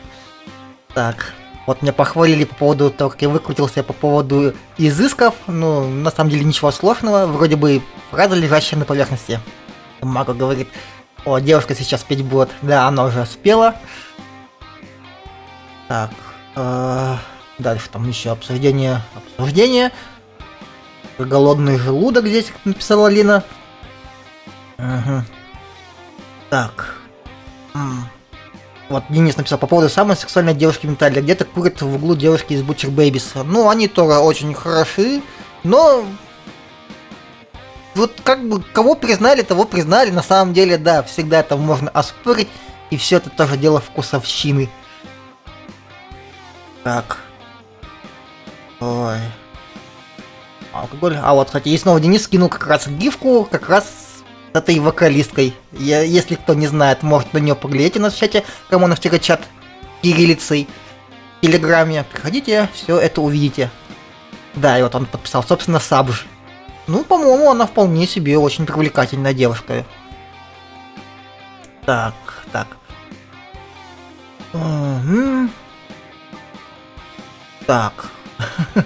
[0.95, 1.31] Так,
[1.71, 5.35] вот меня похвалили по поводу того, как я выкрутился по поводу изысков.
[5.47, 7.27] Ну, на самом деле ничего сложного.
[7.27, 9.39] Вроде бы фраза, лежащая на поверхности.
[10.01, 10.67] Мако говорит,
[11.23, 12.49] о, девушка сейчас петь будет.
[12.61, 13.75] Да, она уже спела.
[15.87, 16.11] Так,
[16.57, 17.15] э,
[17.57, 19.93] дальше там еще обсуждение, обсуждение.
[21.17, 23.45] Голодный желудок здесь написала Лина.
[24.77, 25.23] Угу.
[26.49, 26.95] Так.
[28.91, 31.21] Вот Денис написал по поводу самой сексуальной девушки в металле.
[31.21, 33.41] Где-то курят в углу девушки из Butcher Babies.
[33.43, 35.21] Ну, они тоже очень хороши,
[35.63, 36.03] но...
[37.95, 40.11] Вот как бы кого признали, того признали.
[40.11, 42.49] На самом деле, да, всегда это можно оспорить.
[42.89, 44.69] И все это тоже дело вкусовщины.
[46.83, 47.19] Так.
[48.81, 49.19] Ой.
[50.73, 51.17] Алкоголь.
[51.21, 53.85] А вот, кстати, и снова Денис скинул как раз гифку, как раз
[54.53, 55.53] этой вокалисткой.
[55.71, 59.41] Я, если кто не знает, может на нее поглядеть в чате, кому на вчера чат
[60.01, 60.67] кириллицей
[61.37, 62.05] в Телеграме.
[62.11, 63.69] Приходите, все это увидите.
[64.55, 66.25] Да, и вот он подписал, собственно, Сабж.
[66.87, 69.85] Ну, по-моему, она вполне себе очень привлекательная девушка.
[71.85, 72.13] Так,
[72.51, 72.67] так.
[74.53, 75.51] Мгм.
[77.65, 78.09] Так.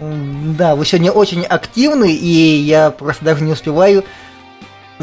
[0.00, 4.04] Да, вы сегодня очень активны, и я просто даже не успеваю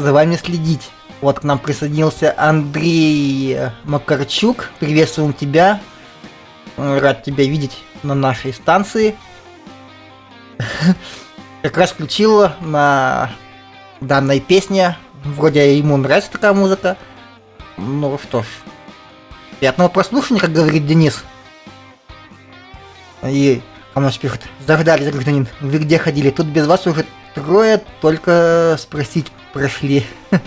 [0.02, 0.90] за вами следить.
[1.20, 4.70] Вот к нам присоединился Андрей Макарчук.
[4.80, 5.80] Приветствуем тебя.
[6.76, 9.16] Рад тебя видеть на нашей станции.
[11.62, 13.30] Как раз включила на
[14.00, 14.96] данной песне.
[15.24, 16.96] Вроде ему нравится такая музыка.
[17.76, 18.46] Ну что ж.
[19.60, 21.22] Приятного прослушивания, как говорит Денис.
[23.22, 23.62] И
[23.94, 26.30] Камаш пишет, заждались, гражданин, вы где ходили?
[26.30, 30.06] Тут без вас уже трое, только спросить прошли.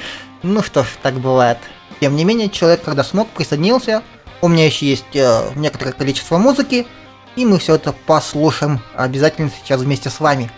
[0.44, 1.58] ну что ж, так бывает.
[2.00, 4.04] Тем не менее, человек, когда смог, присоединился.
[4.42, 6.86] У меня еще есть э, некоторое количество музыки,
[7.36, 10.52] и мы все это послушаем обязательно сейчас вместе с вами.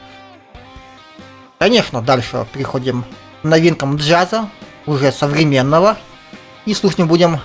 [1.59, 3.03] Конечно, дальше переходим
[3.41, 4.49] к новинкам джаза,
[4.85, 5.97] уже современного,
[6.65, 7.39] и слушать будем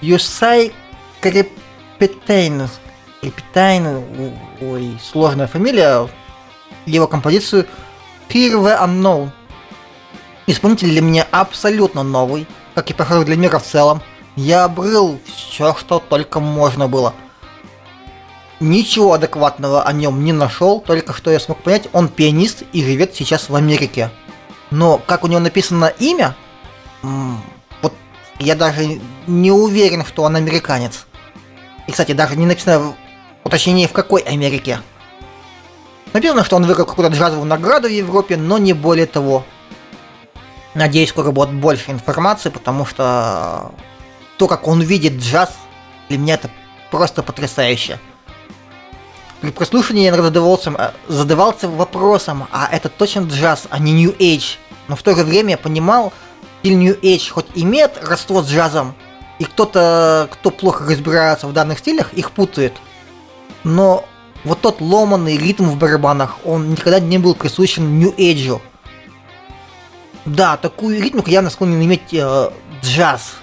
[0.00, 0.72] Юсай
[1.20, 2.68] Крепетейн.
[3.20, 4.04] Крепетейн,
[4.60, 6.08] ой, сложная фамилия,
[6.86, 7.66] его композицию
[8.28, 9.30] the Unknown.
[10.48, 14.00] Исполнитель для меня абсолютно новый, как и похоже для мира в целом.
[14.34, 17.12] Я обрыл все, что только можно было.
[18.58, 23.14] Ничего адекватного о нем не нашел, только что я смог понять, он пианист и живет
[23.14, 24.10] сейчас в Америке.
[24.70, 26.34] Но как у него написано имя,
[27.02, 27.92] вот
[28.38, 31.06] я даже не уверен, что он американец.
[31.86, 32.94] И, кстати, даже не написано
[33.44, 34.80] уточнение в какой Америке.
[36.14, 39.44] Написано, что он выиграл какую-то джазовую награду в Европе, но не более того.
[40.74, 43.72] Надеюсь, скоро будет больше информации, потому что
[44.36, 45.50] то, как он видит джаз,
[46.08, 46.50] для меня это
[46.90, 47.98] просто потрясающе.
[49.40, 54.12] При прослушивании я иногда задавался, э, задавался вопросом, а это точно джаз, а не New
[54.18, 54.56] Age.
[54.88, 56.12] Но в то же время я понимал,
[56.60, 58.94] стиль New Age хоть имеет родство с джазом,
[59.38, 62.74] и кто-то, кто плохо разбирается в данных стилях, их путает.
[63.62, 64.04] Но
[64.44, 68.60] вот тот ломанный ритм в барабанах, он никогда не был присущен New Age.
[70.28, 72.50] Да, такую ритмику явно склонен иметь э,
[72.82, 73.36] джаз.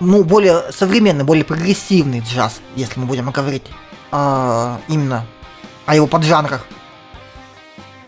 [0.00, 3.64] Ну, более современный, более прогрессивный джаз, если мы будем говорить
[4.10, 5.26] а, именно
[5.84, 6.66] о его поджанрах.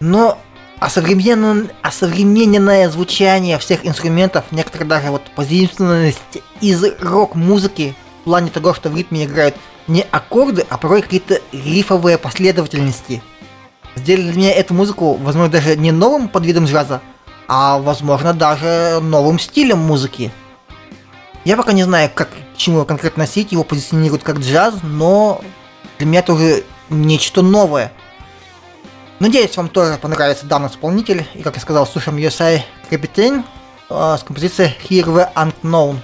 [0.00, 0.38] Но
[0.80, 8.88] осовременен, осовремененное звучание всех инструментов, некоторые даже вот позиционность из рок-музыки в плане того, что
[8.88, 9.56] в ритме играют
[9.88, 13.22] не аккорды, а порой какие-то рифовые последовательности.
[13.94, 17.02] Сделали для меня эту музыку, возможно, даже не новым подвидом джаза,
[17.48, 20.30] а возможно даже новым стилем музыки.
[21.44, 25.40] Я пока не знаю, как к чему конкретно носить, его позиционируют как джаз, но
[25.98, 27.92] для меня это уже нечто новое.
[29.20, 31.26] Надеюсь, вам тоже понравится данный исполнитель.
[31.34, 33.44] И, как я сказал, слушаем Captain
[33.90, 35.98] э, с композицией Here the Unknown.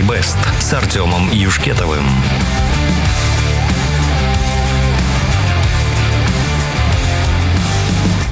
[0.00, 2.04] Best с Артемом Юшкетовым.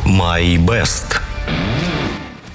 [0.06, 1.20] My Best.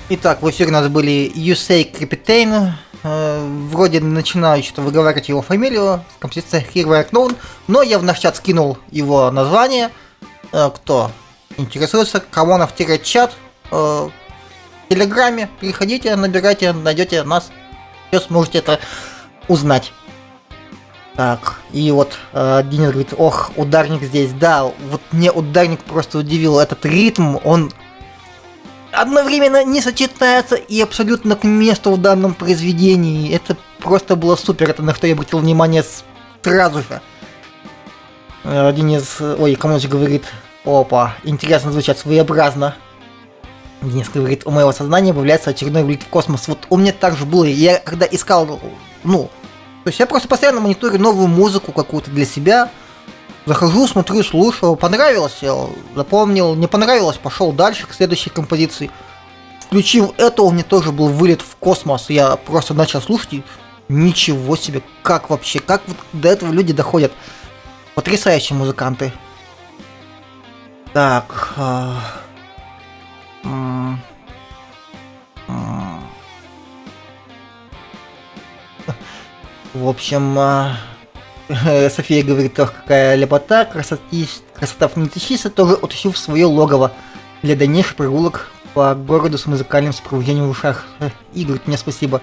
[0.10, 6.04] Итак, в эфире у нас были Юсей Крепетейн, э, вроде начинаю что-то выговаривать его фамилию,
[6.20, 7.36] композиция Here Known,
[7.68, 9.92] но я в наш чат скинул его название,
[10.52, 11.12] Э, кто
[11.58, 13.34] интересуется, Камонов-чат,
[13.72, 14.12] э, в
[14.90, 17.50] Телеграме, переходите, набирайте, найдете нас,
[18.20, 18.80] все сможете это
[19.48, 19.92] узнать.
[21.16, 26.60] Так, и вот э, Денис говорит, ох, ударник здесь, да, вот мне ударник просто удивил,
[26.60, 27.72] этот ритм, он
[28.92, 33.34] одновременно не сочетается и абсолютно к месту в данном произведении.
[33.34, 35.86] Это просто было супер, это на что я обратил внимание
[36.42, 37.02] сразу же.
[38.44, 40.26] Э, Денис, ой, Камонович говорит,
[40.66, 42.76] опа, интересно звучат, своеобразно.
[43.90, 46.48] Денис говорит, у моего сознания появляется очередной вылет в космос.
[46.48, 48.60] Вот у меня так же было, я когда искал,
[49.04, 49.30] ну,
[49.84, 52.70] то есть я просто постоянно мониторю новую музыку какую-то для себя,
[53.46, 55.56] захожу, смотрю, слушаю, понравилось, я
[55.96, 58.90] запомнил, не понравилось, пошел дальше к следующей композиции.
[59.62, 63.44] Включив это, у меня тоже был вылет в космос, я просто начал слушать и
[63.90, 67.12] ничего себе, как вообще, как вот до этого люди доходят.
[67.94, 69.14] Потрясающие музыканты.
[70.94, 71.54] Так.
[73.46, 73.96] А,
[75.48, 76.02] м.
[79.74, 80.78] В общем, а,
[81.90, 86.92] София говорит, ох, какая лепота, красоти, красота фонетичиста тоже утащил в свое логово
[87.42, 90.86] для дальнейших прогулок по городу с музыкальным сопровождением в ушах.
[91.00, 92.22] Э, Игорь, мне спасибо.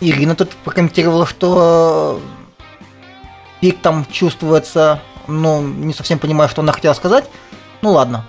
[0.00, 2.20] Ирина тут прокомментировала, что
[3.60, 7.24] пик там чувствуется, ну, не совсем понимаю, что она хотела сказать.
[7.82, 8.24] Ну ладно.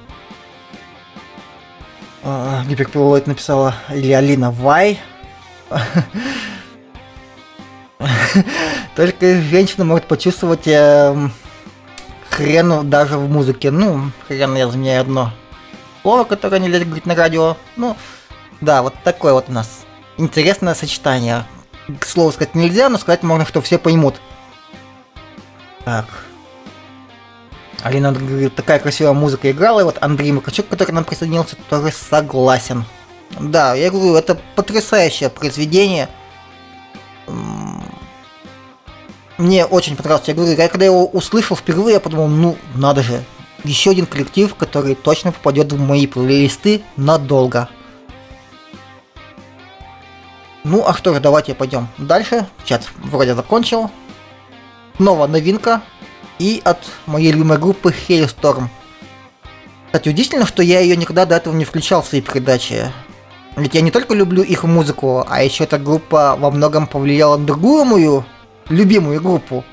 [2.24, 5.00] А, Гиперпилот написала или Алина Вай.
[8.95, 11.32] Только женщина может почувствовать эм,
[12.30, 13.72] хрен даже в музыке.
[13.72, 15.32] Ну, хрен я заменяю одно
[16.02, 17.58] слово, которое нельзя говорить на радио.
[17.76, 17.95] Ну,
[18.62, 19.86] да, вот такое вот у нас
[20.18, 21.45] интересное сочетание.
[22.00, 24.16] К слову сказать нельзя, но сказать можно, что все поймут.
[25.86, 26.06] Так.
[27.84, 32.86] Алина говорит, такая красивая музыка играла, и вот Андрей Макачук, который нам присоединился, тоже согласен.
[33.40, 36.10] Да, я говорю, это потрясающее произведение.
[39.38, 40.28] Мне очень понравилось.
[40.28, 43.24] Я говорю, я когда его услышал впервые, я подумал, ну, надо же.
[43.64, 47.70] Еще один коллектив, который точно попадет в мои плейлисты надолго.
[50.64, 52.48] Ну, а что же, давайте пойдем дальше.
[52.66, 53.90] Чат вроде закончил.
[54.98, 55.82] Снова новинка.
[56.40, 58.70] И от моей любимой группы Hailstorm.
[59.88, 62.92] Кстати, удивительно, что я ее никогда до этого не включал в свои передачи.
[63.56, 67.46] Ведь я не только люблю их музыку, а еще эта группа во многом повлияла на
[67.46, 68.26] другую мою
[68.70, 69.66] любимую группу.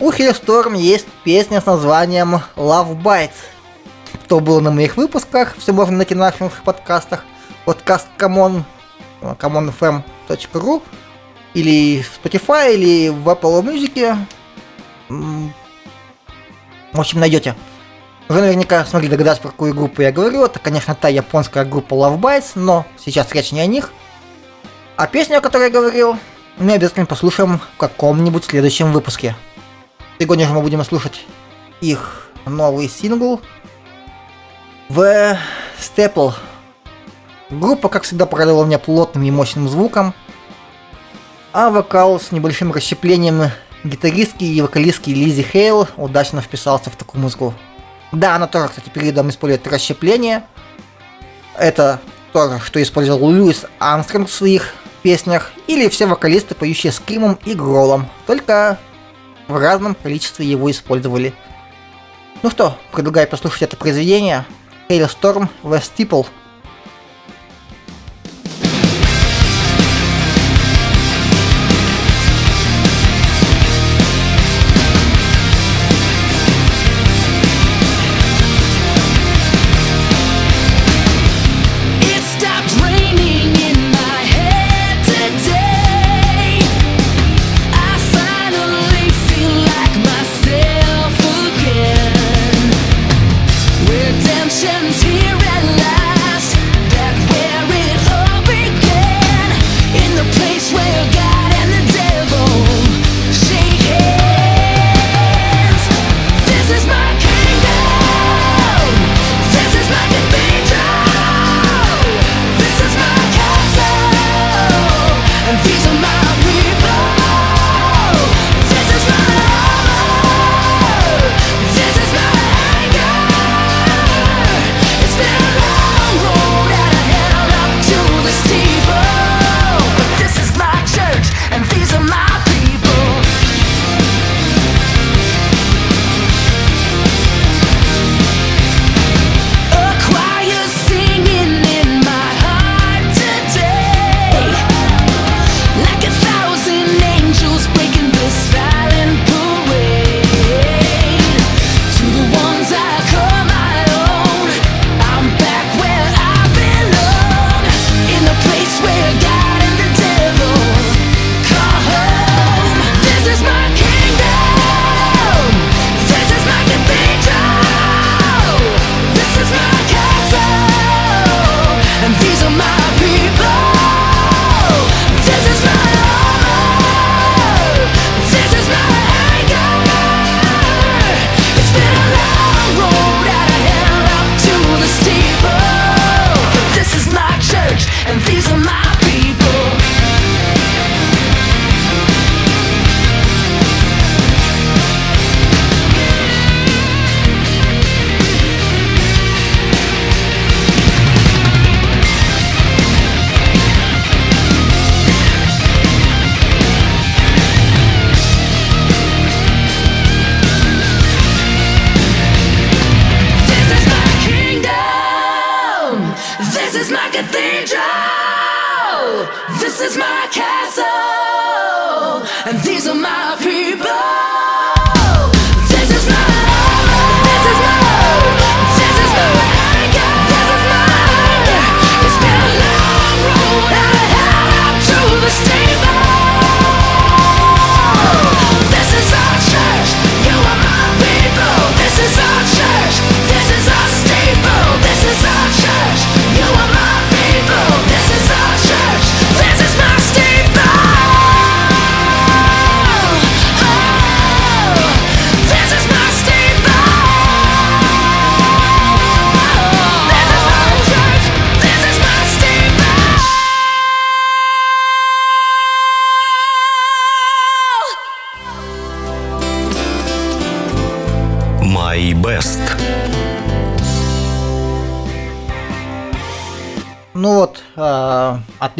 [0.00, 3.30] У Hailstorm есть песня с названием Love Bites.
[4.24, 7.24] Кто был на моих выпусках, все можно найти на наших подкастах.
[7.64, 8.64] Подкаст Common,
[9.20, 10.82] commonfm.ru
[11.54, 14.16] или в Spotify, или в Apple Music.
[16.92, 17.54] В общем, найдете.
[18.28, 20.44] Уже наверняка смогли догадаться, про какую группу я говорю.
[20.44, 23.92] Это, конечно, та японская группа Love Bites, но сейчас речь не о них.
[24.96, 26.16] А песню, о которой я говорил,
[26.58, 29.34] мы обязательно послушаем в каком-нибудь следующем выпуске.
[30.18, 31.24] Сегодня же мы будем слушать
[31.80, 33.40] их новый сингл
[34.90, 35.38] The
[35.78, 36.34] Staple.
[37.50, 40.14] Группа, как всегда, порадовала меня плотным и мощным звуком,
[41.52, 43.50] а вокал с небольшим расщеплением
[43.84, 47.54] гитаристки и вокалистки Лизи Хейл удачно вписался в такую музыку.
[48.12, 50.44] Да, она тоже, кстати, передом использует расщепление.
[51.56, 52.00] Это
[52.32, 58.08] то, что использовал Льюис Армстронг в своих песнях, или все вокалисты, поющие скримом и гролом,
[58.26, 58.78] только
[59.48, 61.32] в разном количестве его использовали.
[62.42, 64.44] Ну что, предлагаю послушать это произведение.
[64.88, 66.26] Hailstorm The Steeple.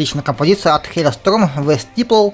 [0.01, 2.33] Отличная композиция от Hailstorm, West Steeple.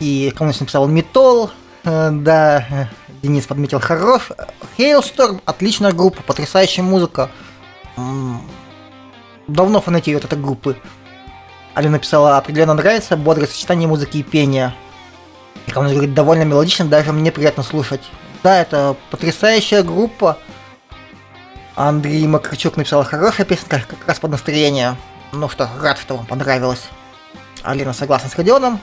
[0.00, 1.50] И, кому написал Метал,
[1.84, 2.86] э, да, э,
[3.22, 4.30] Денис подметил хорош.
[4.78, 7.30] Hailstorm, отличная группа, потрясающая музыка.
[9.46, 10.76] Давно фанатею от этой группы.
[11.74, 14.74] Алина написала, определенно нравится, бодрое сочетание музыки и пения.
[15.66, 18.00] И, как он говорит, довольно мелодично, даже мне приятно слушать.
[18.42, 20.38] Да, это потрясающая группа.
[21.76, 24.96] Андрей Макарчук написал хорошая песенка, как раз под настроение.
[25.32, 26.88] Ну что, рад, что вам понравилось.
[27.62, 28.80] Алина согласна с Родионом.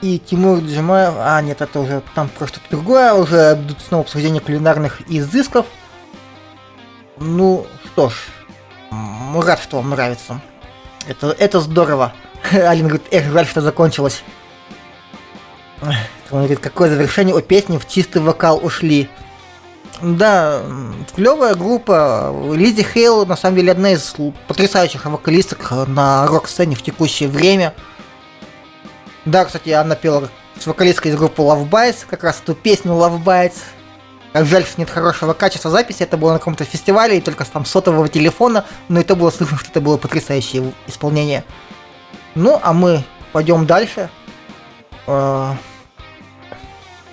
[0.00, 1.14] И Тимур Джимаев...
[1.18, 3.12] А, нет, это уже там просто что-то другое.
[3.12, 5.66] Уже идут снова обсуждение кулинарных изысков.
[7.18, 8.14] Ну, что ж.
[8.90, 10.40] Рад, что вам нравится.
[11.06, 12.12] Это, это здорово.
[12.52, 14.24] Алина говорит, эх, жаль, что закончилось.
[16.30, 19.08] Он говорит, какое завершение у песни в чистый вокал ушли.
[20.00, 20.62] Да,
[21.14, 22.34] клевая группа.
[22.54, 24.14] Лизи Хейл, на самом деле, одна из
[24.48, 27.74] потрясающих вокалисток на рок-сцене в текущее время.
[29.24, 30.28] Да, кстати, она пела
[30.58, 33.58] с вокалисткой из группы Love Bites, как раз эту песню Love Bites.
[34.32, 37.48] Как жаль, что нет хорошего качества записи, это было на каком-то фестивале, и только с
[37.48, 41.44] там сотового телефона, но это было слышно, что это было потрясающее исполнение.
[42.34, 44.08] Ну, а мы пойдем дальше.
[45.06, 45.52] Э,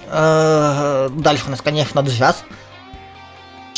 [0.08, 2.44] э, Дальше у нас, конечно, джаз.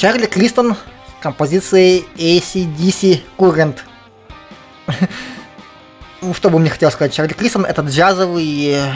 [0.02, 3.78] Чарли Кристон с композицией ACDC Current.
[6.24, 8.92] Ну, Что бы мне хотелось сказать, Чарли Кристон это джазовый э,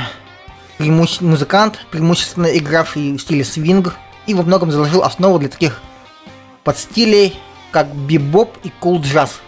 [0.79, 3.93] преимуще- музыкант, преимущественно игравший в стиле свинг,
[4.25, 5.79] и во многом заложил основу для таких
[6.63, 7.39] подстилей,
[7.71, 9.41] как бибоп и кул джаз.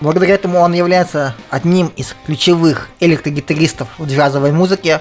[0.00, 5.00] Благодаря этому он является одним из ключевых электрогитаристов в джазовой музыке,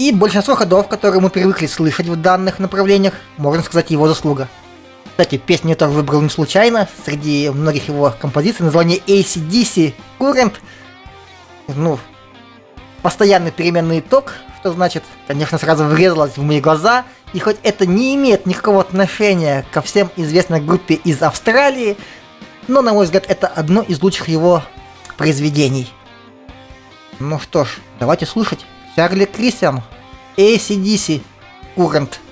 [0.00, 4.48] и большинство ходов, которые мы привыкли слышать в данных направлениях, можно сказать, его заслуга.
[5.04, 6.88] Кстати, песню я тоже выбрал не случайно.
[7.04, 10.54] Среди многих его композиций название ACDC Current.
[11.68, 11.98] Ну,
[13.02, 17.04] постоянный переменный итог, что значит, конечно, сразу врезалось в мои глаза.
[17.34, 21.98] И хоть это не имеет никакого отношения ко всем известной группе из Австралии,
[22.68, 24.62] но, на мой взгляд, это одно из лучших его
[25.18, 25.92] произведений.
[27.18, 28.64] Ну что ж, давайте слушать.
[28.96, 29.82] Чарли Кристиан,
[30.36, 31.20] ACDC,
[31.76, 32.29] Current.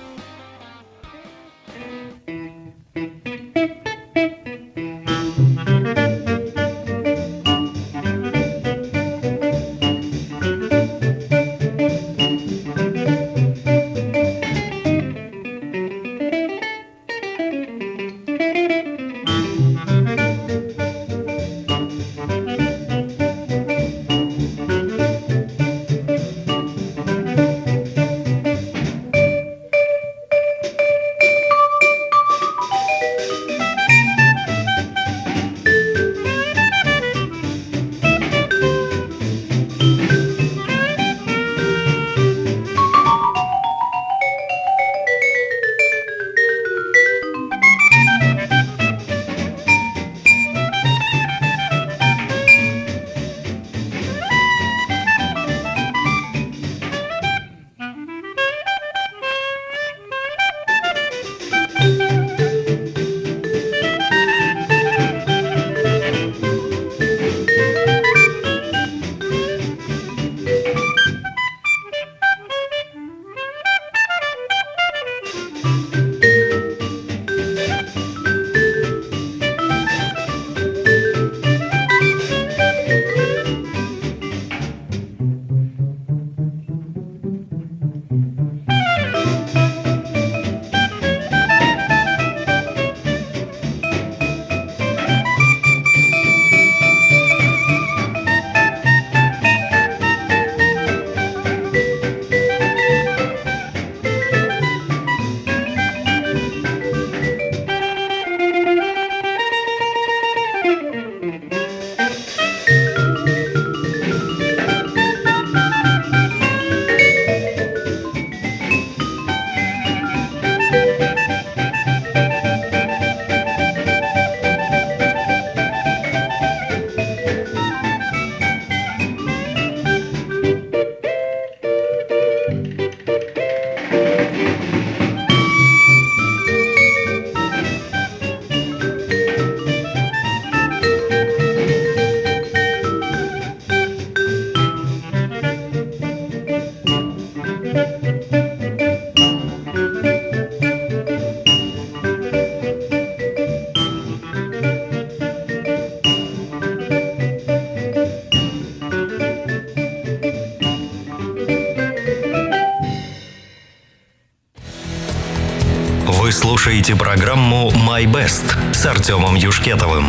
[166.79, 170.05] Слушаете программу «My Best» с Артемом Юшкетовым.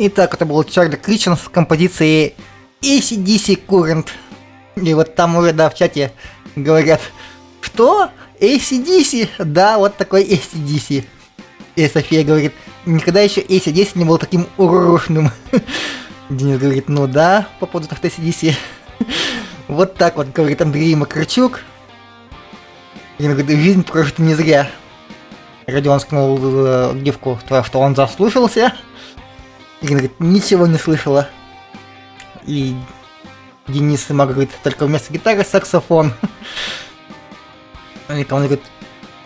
[0.00, 2.34] Итак, это был Чарли Кричен с композицией
[2.82, 4.08] ACDC Current.
[4.74, 6.10] И вот там уже, да, в чате
[6.56, 7.00] говорят,
[7.60, 8.10] что?
[8.40, 9.44] ACDC?
[9.44, 11.04] Да, вот такой ACDC.
[11.76, 12.52] И София говорит,
[12.84, 15.30] никогда еще ACDC не был таким урушным.
[16.28, 18.56] Денис говорит, ну да, по поводу ACDC.
[19.68, 21.60] Вот так вот, говорит Андрей Макарчук.
[23.18, 24.68] И он говорит, жизнь прожита не зря.
[25.66, 28.72] Родион скинул э, гифку, то, что он заслушался.
[29.80, 31.28] И говорит, ничего не слышала.
[32.44, 32.76] И
[33.66, 36.12] Денис Мак говорит, только вместо гитары саксофон.
[38.08, 38.62] И он говорит,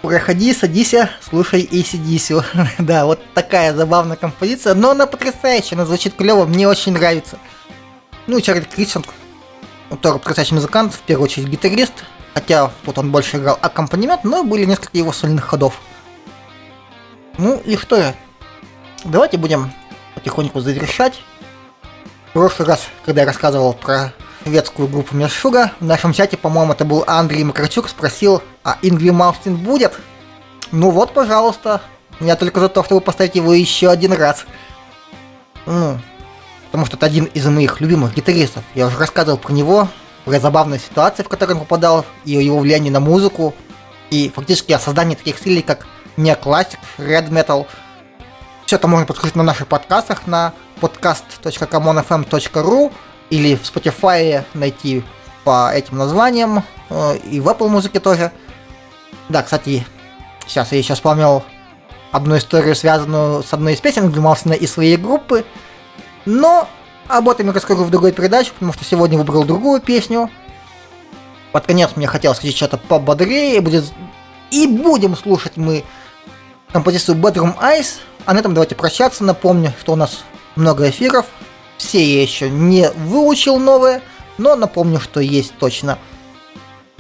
[0.01, 2.43] проходи, садись, слушай ACDC.
[2.78, 7.38] да, вот такая забавная композиция, но она потрясающая, она звучит клево, мне очень нравится.
[8.26, 9.05] Ну и Чарли Криссон,
[10.01, 11.93] тоже потрясающий музыкант, в первую очередь гитарист,
[12.32, 15.78] хотя тут он больше играл аккомпанемент, но были несколько его сольных ходов.
[17.41, 18.14] Ну и что я?
[19.03, 19.72] Давайте будем
[20.14, 21.22] потихоньку завершать.
[22.28, 24.12] В прошлый раз, когда я рассказывал про
[24.45, 29.57] шведскую группу Мершуга, в нашем чате, по-моему, это был Андрей Макарчук, спросил, а Ингви Малстин
[29.57, 29.99] будет?
[30.70, 31.80] Ну вот, пожалуйста.
[32.20, 34.45] Я только за то, чтобы поставить его еще один раз.
[35.64, 35.99] Ну,
[36.66, 38.64] потому что это один из моих любимых гитаристов.
[38.74, 39.88] Я уже рассказывал про него,
[40.26, 43.55] про забавные ситуации, в которые он попадал, и его влиянии на музыку,
[44.11, 45.86] и фактически о создании таких стилей, как
[46.23, 47.66] неоклассик, red metal.
[48.66, 52.93] Все это можно послушать на наших подкастах на podcast.comonfm.ru
[53.31, 55.03] или в Spotify найти
[55.45, 58.33] по этим названиям, э, и в Apple музыке тоже.
[59.29, 59.87] Да, кстати,
[60.47, 61.45] сейчас я еще вспомнил
[62.12, 65.45] одну историю, связанную с одной из песен Глюмалсона и своей группы,
[66.27, 66.68] но
[67.09, 70.31] об этом я расскажу в другой передаче, потому что сегодня выбрал другую песню.
[71.53, 73.85] Под конец мне хотелось сказать что-то пободрее, будет...
[74.51, 75.85] и будем слушать мы
[76.73, 80.25] композицию Bedroom Ice, а на этом давайте прощаться, напомню, что у нас
[80.57, 81.27] много эфиров,
[81.77, 84.03] все я еще не выучил новые,
[84.39, 85.99] но напомню, что есть точно.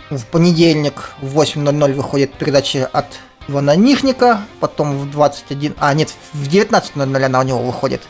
[0.08, 3.06] В понедельник в 8.00 выходит передача от
[3.48, 5.74] Ивана Нижника, потом в 21...
[5.78, 8.02] А, нет, в 19.00 она у него выходит.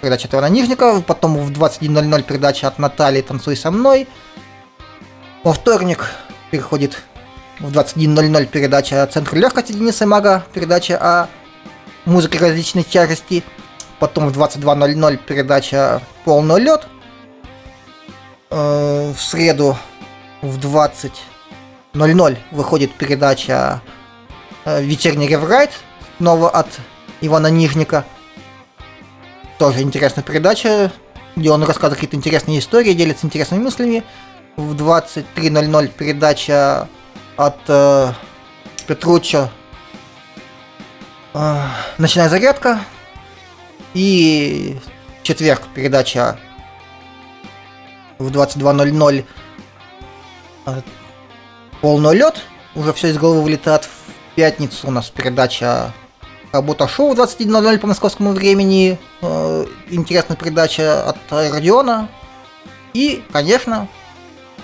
[0.00, 4.08] Передача от Ивана Нижника, потом в 21.00 передача от Натальи «Танцуй со мной».
[5.44, 6.10] Во вторник
[6.50, 7.02] переходит
[7.60, 11.28] в 21.00 передача «Центр легкости» Дениса Мага, передача о
[12.06, 13.44] музыке различной тяжести.
[13.98, 16.86] Потом в 22.00 передача «Полный лед».
[18.50, 19.76] Э, В среду
[20.40, 23.82] в 20.00 выходит передача
[24.64, 25.70] э, «Вечерний реврайт»,
[26.16, 26.68] снова от
[27.20, 28.06] Ивана Нижника.
[29.58, 30.90] Тоже интересная передача,
[31.36, 34.02] где он рассказывает какие-то интересные истории, делится интересными мыслями.
[34.56, 36.88] В 23.00 передача
[37.40, 38.12] от э,
[38.86, 39.48] Петруччо
[41.32, 41.62] э,
[41.96, 42.80] «Ночная зарядка».
[43.94, 44.78] И
[45.22, 46.38] четверг передача
[48.18, 49.24] в 22.00
[50.66, 50.80] э,
[51.80, 52.42] полный лед.
[52.74, 53.84] Уже все из головы вылетает.
[53.84, 55.92] В пятницу у нас передача
[56.52, 58.98] Работа шоу в 21.00 по московскому времени.
[59.22, 62.08] Э, интересная передача от Родиона.
[62.92, 63.88] И, конечно,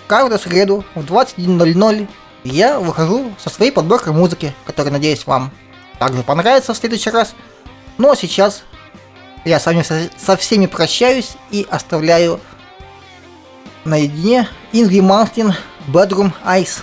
[0.09, 2.09] каждую среду в 21.00
[2.49, 5.51] я выхожу со своей подборкой музыки, которая, надеюсь, вам
[5.99, 7.35] также понравится в следующий раз.
[7.99, 8.63] Ну а сейчас
[9.45, 12.41] я с вами со, со всеми прощаюсь и оставляю
[13.85, 15.55] наедине Ингри Малстин
[15.87, 16.81] Bedroom Ice.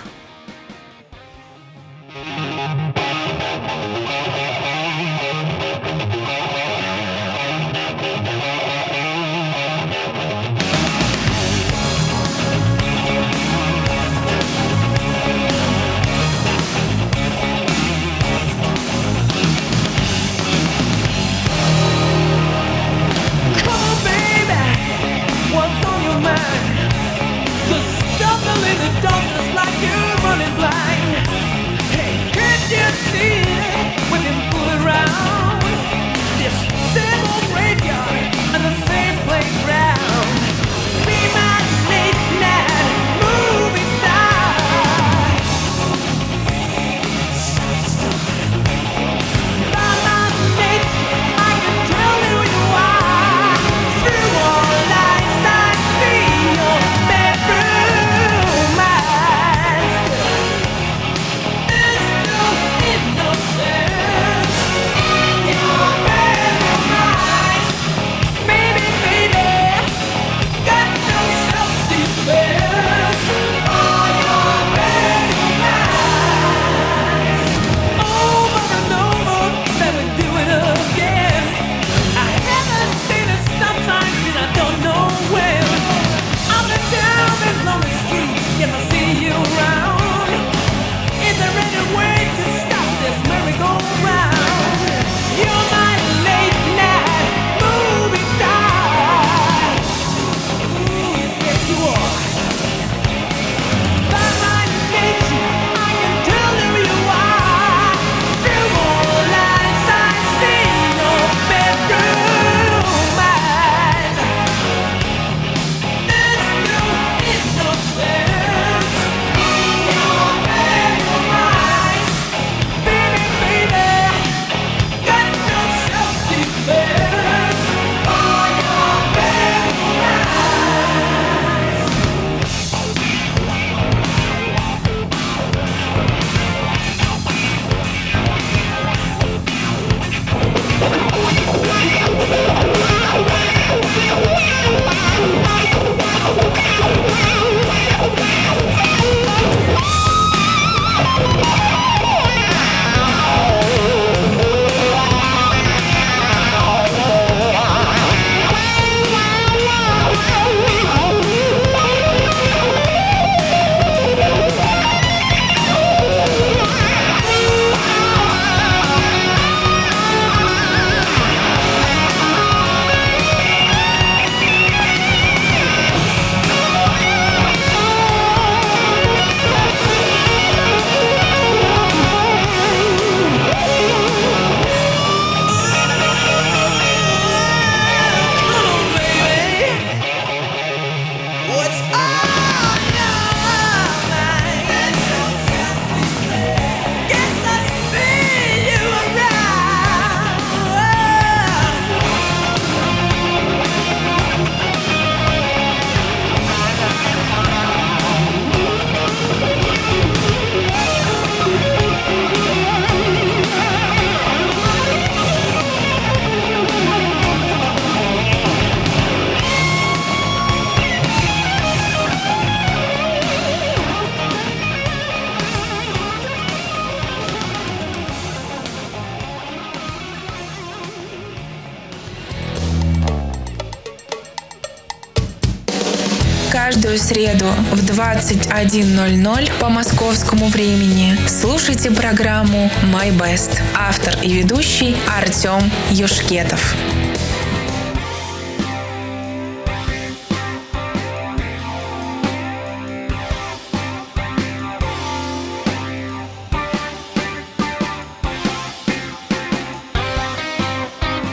[237.14, 243.60] Среду в 21.00 по московскому времени слушайте программу «My Best».
[243.78, 246.74] Автор и ведущий Артем Юшкетов.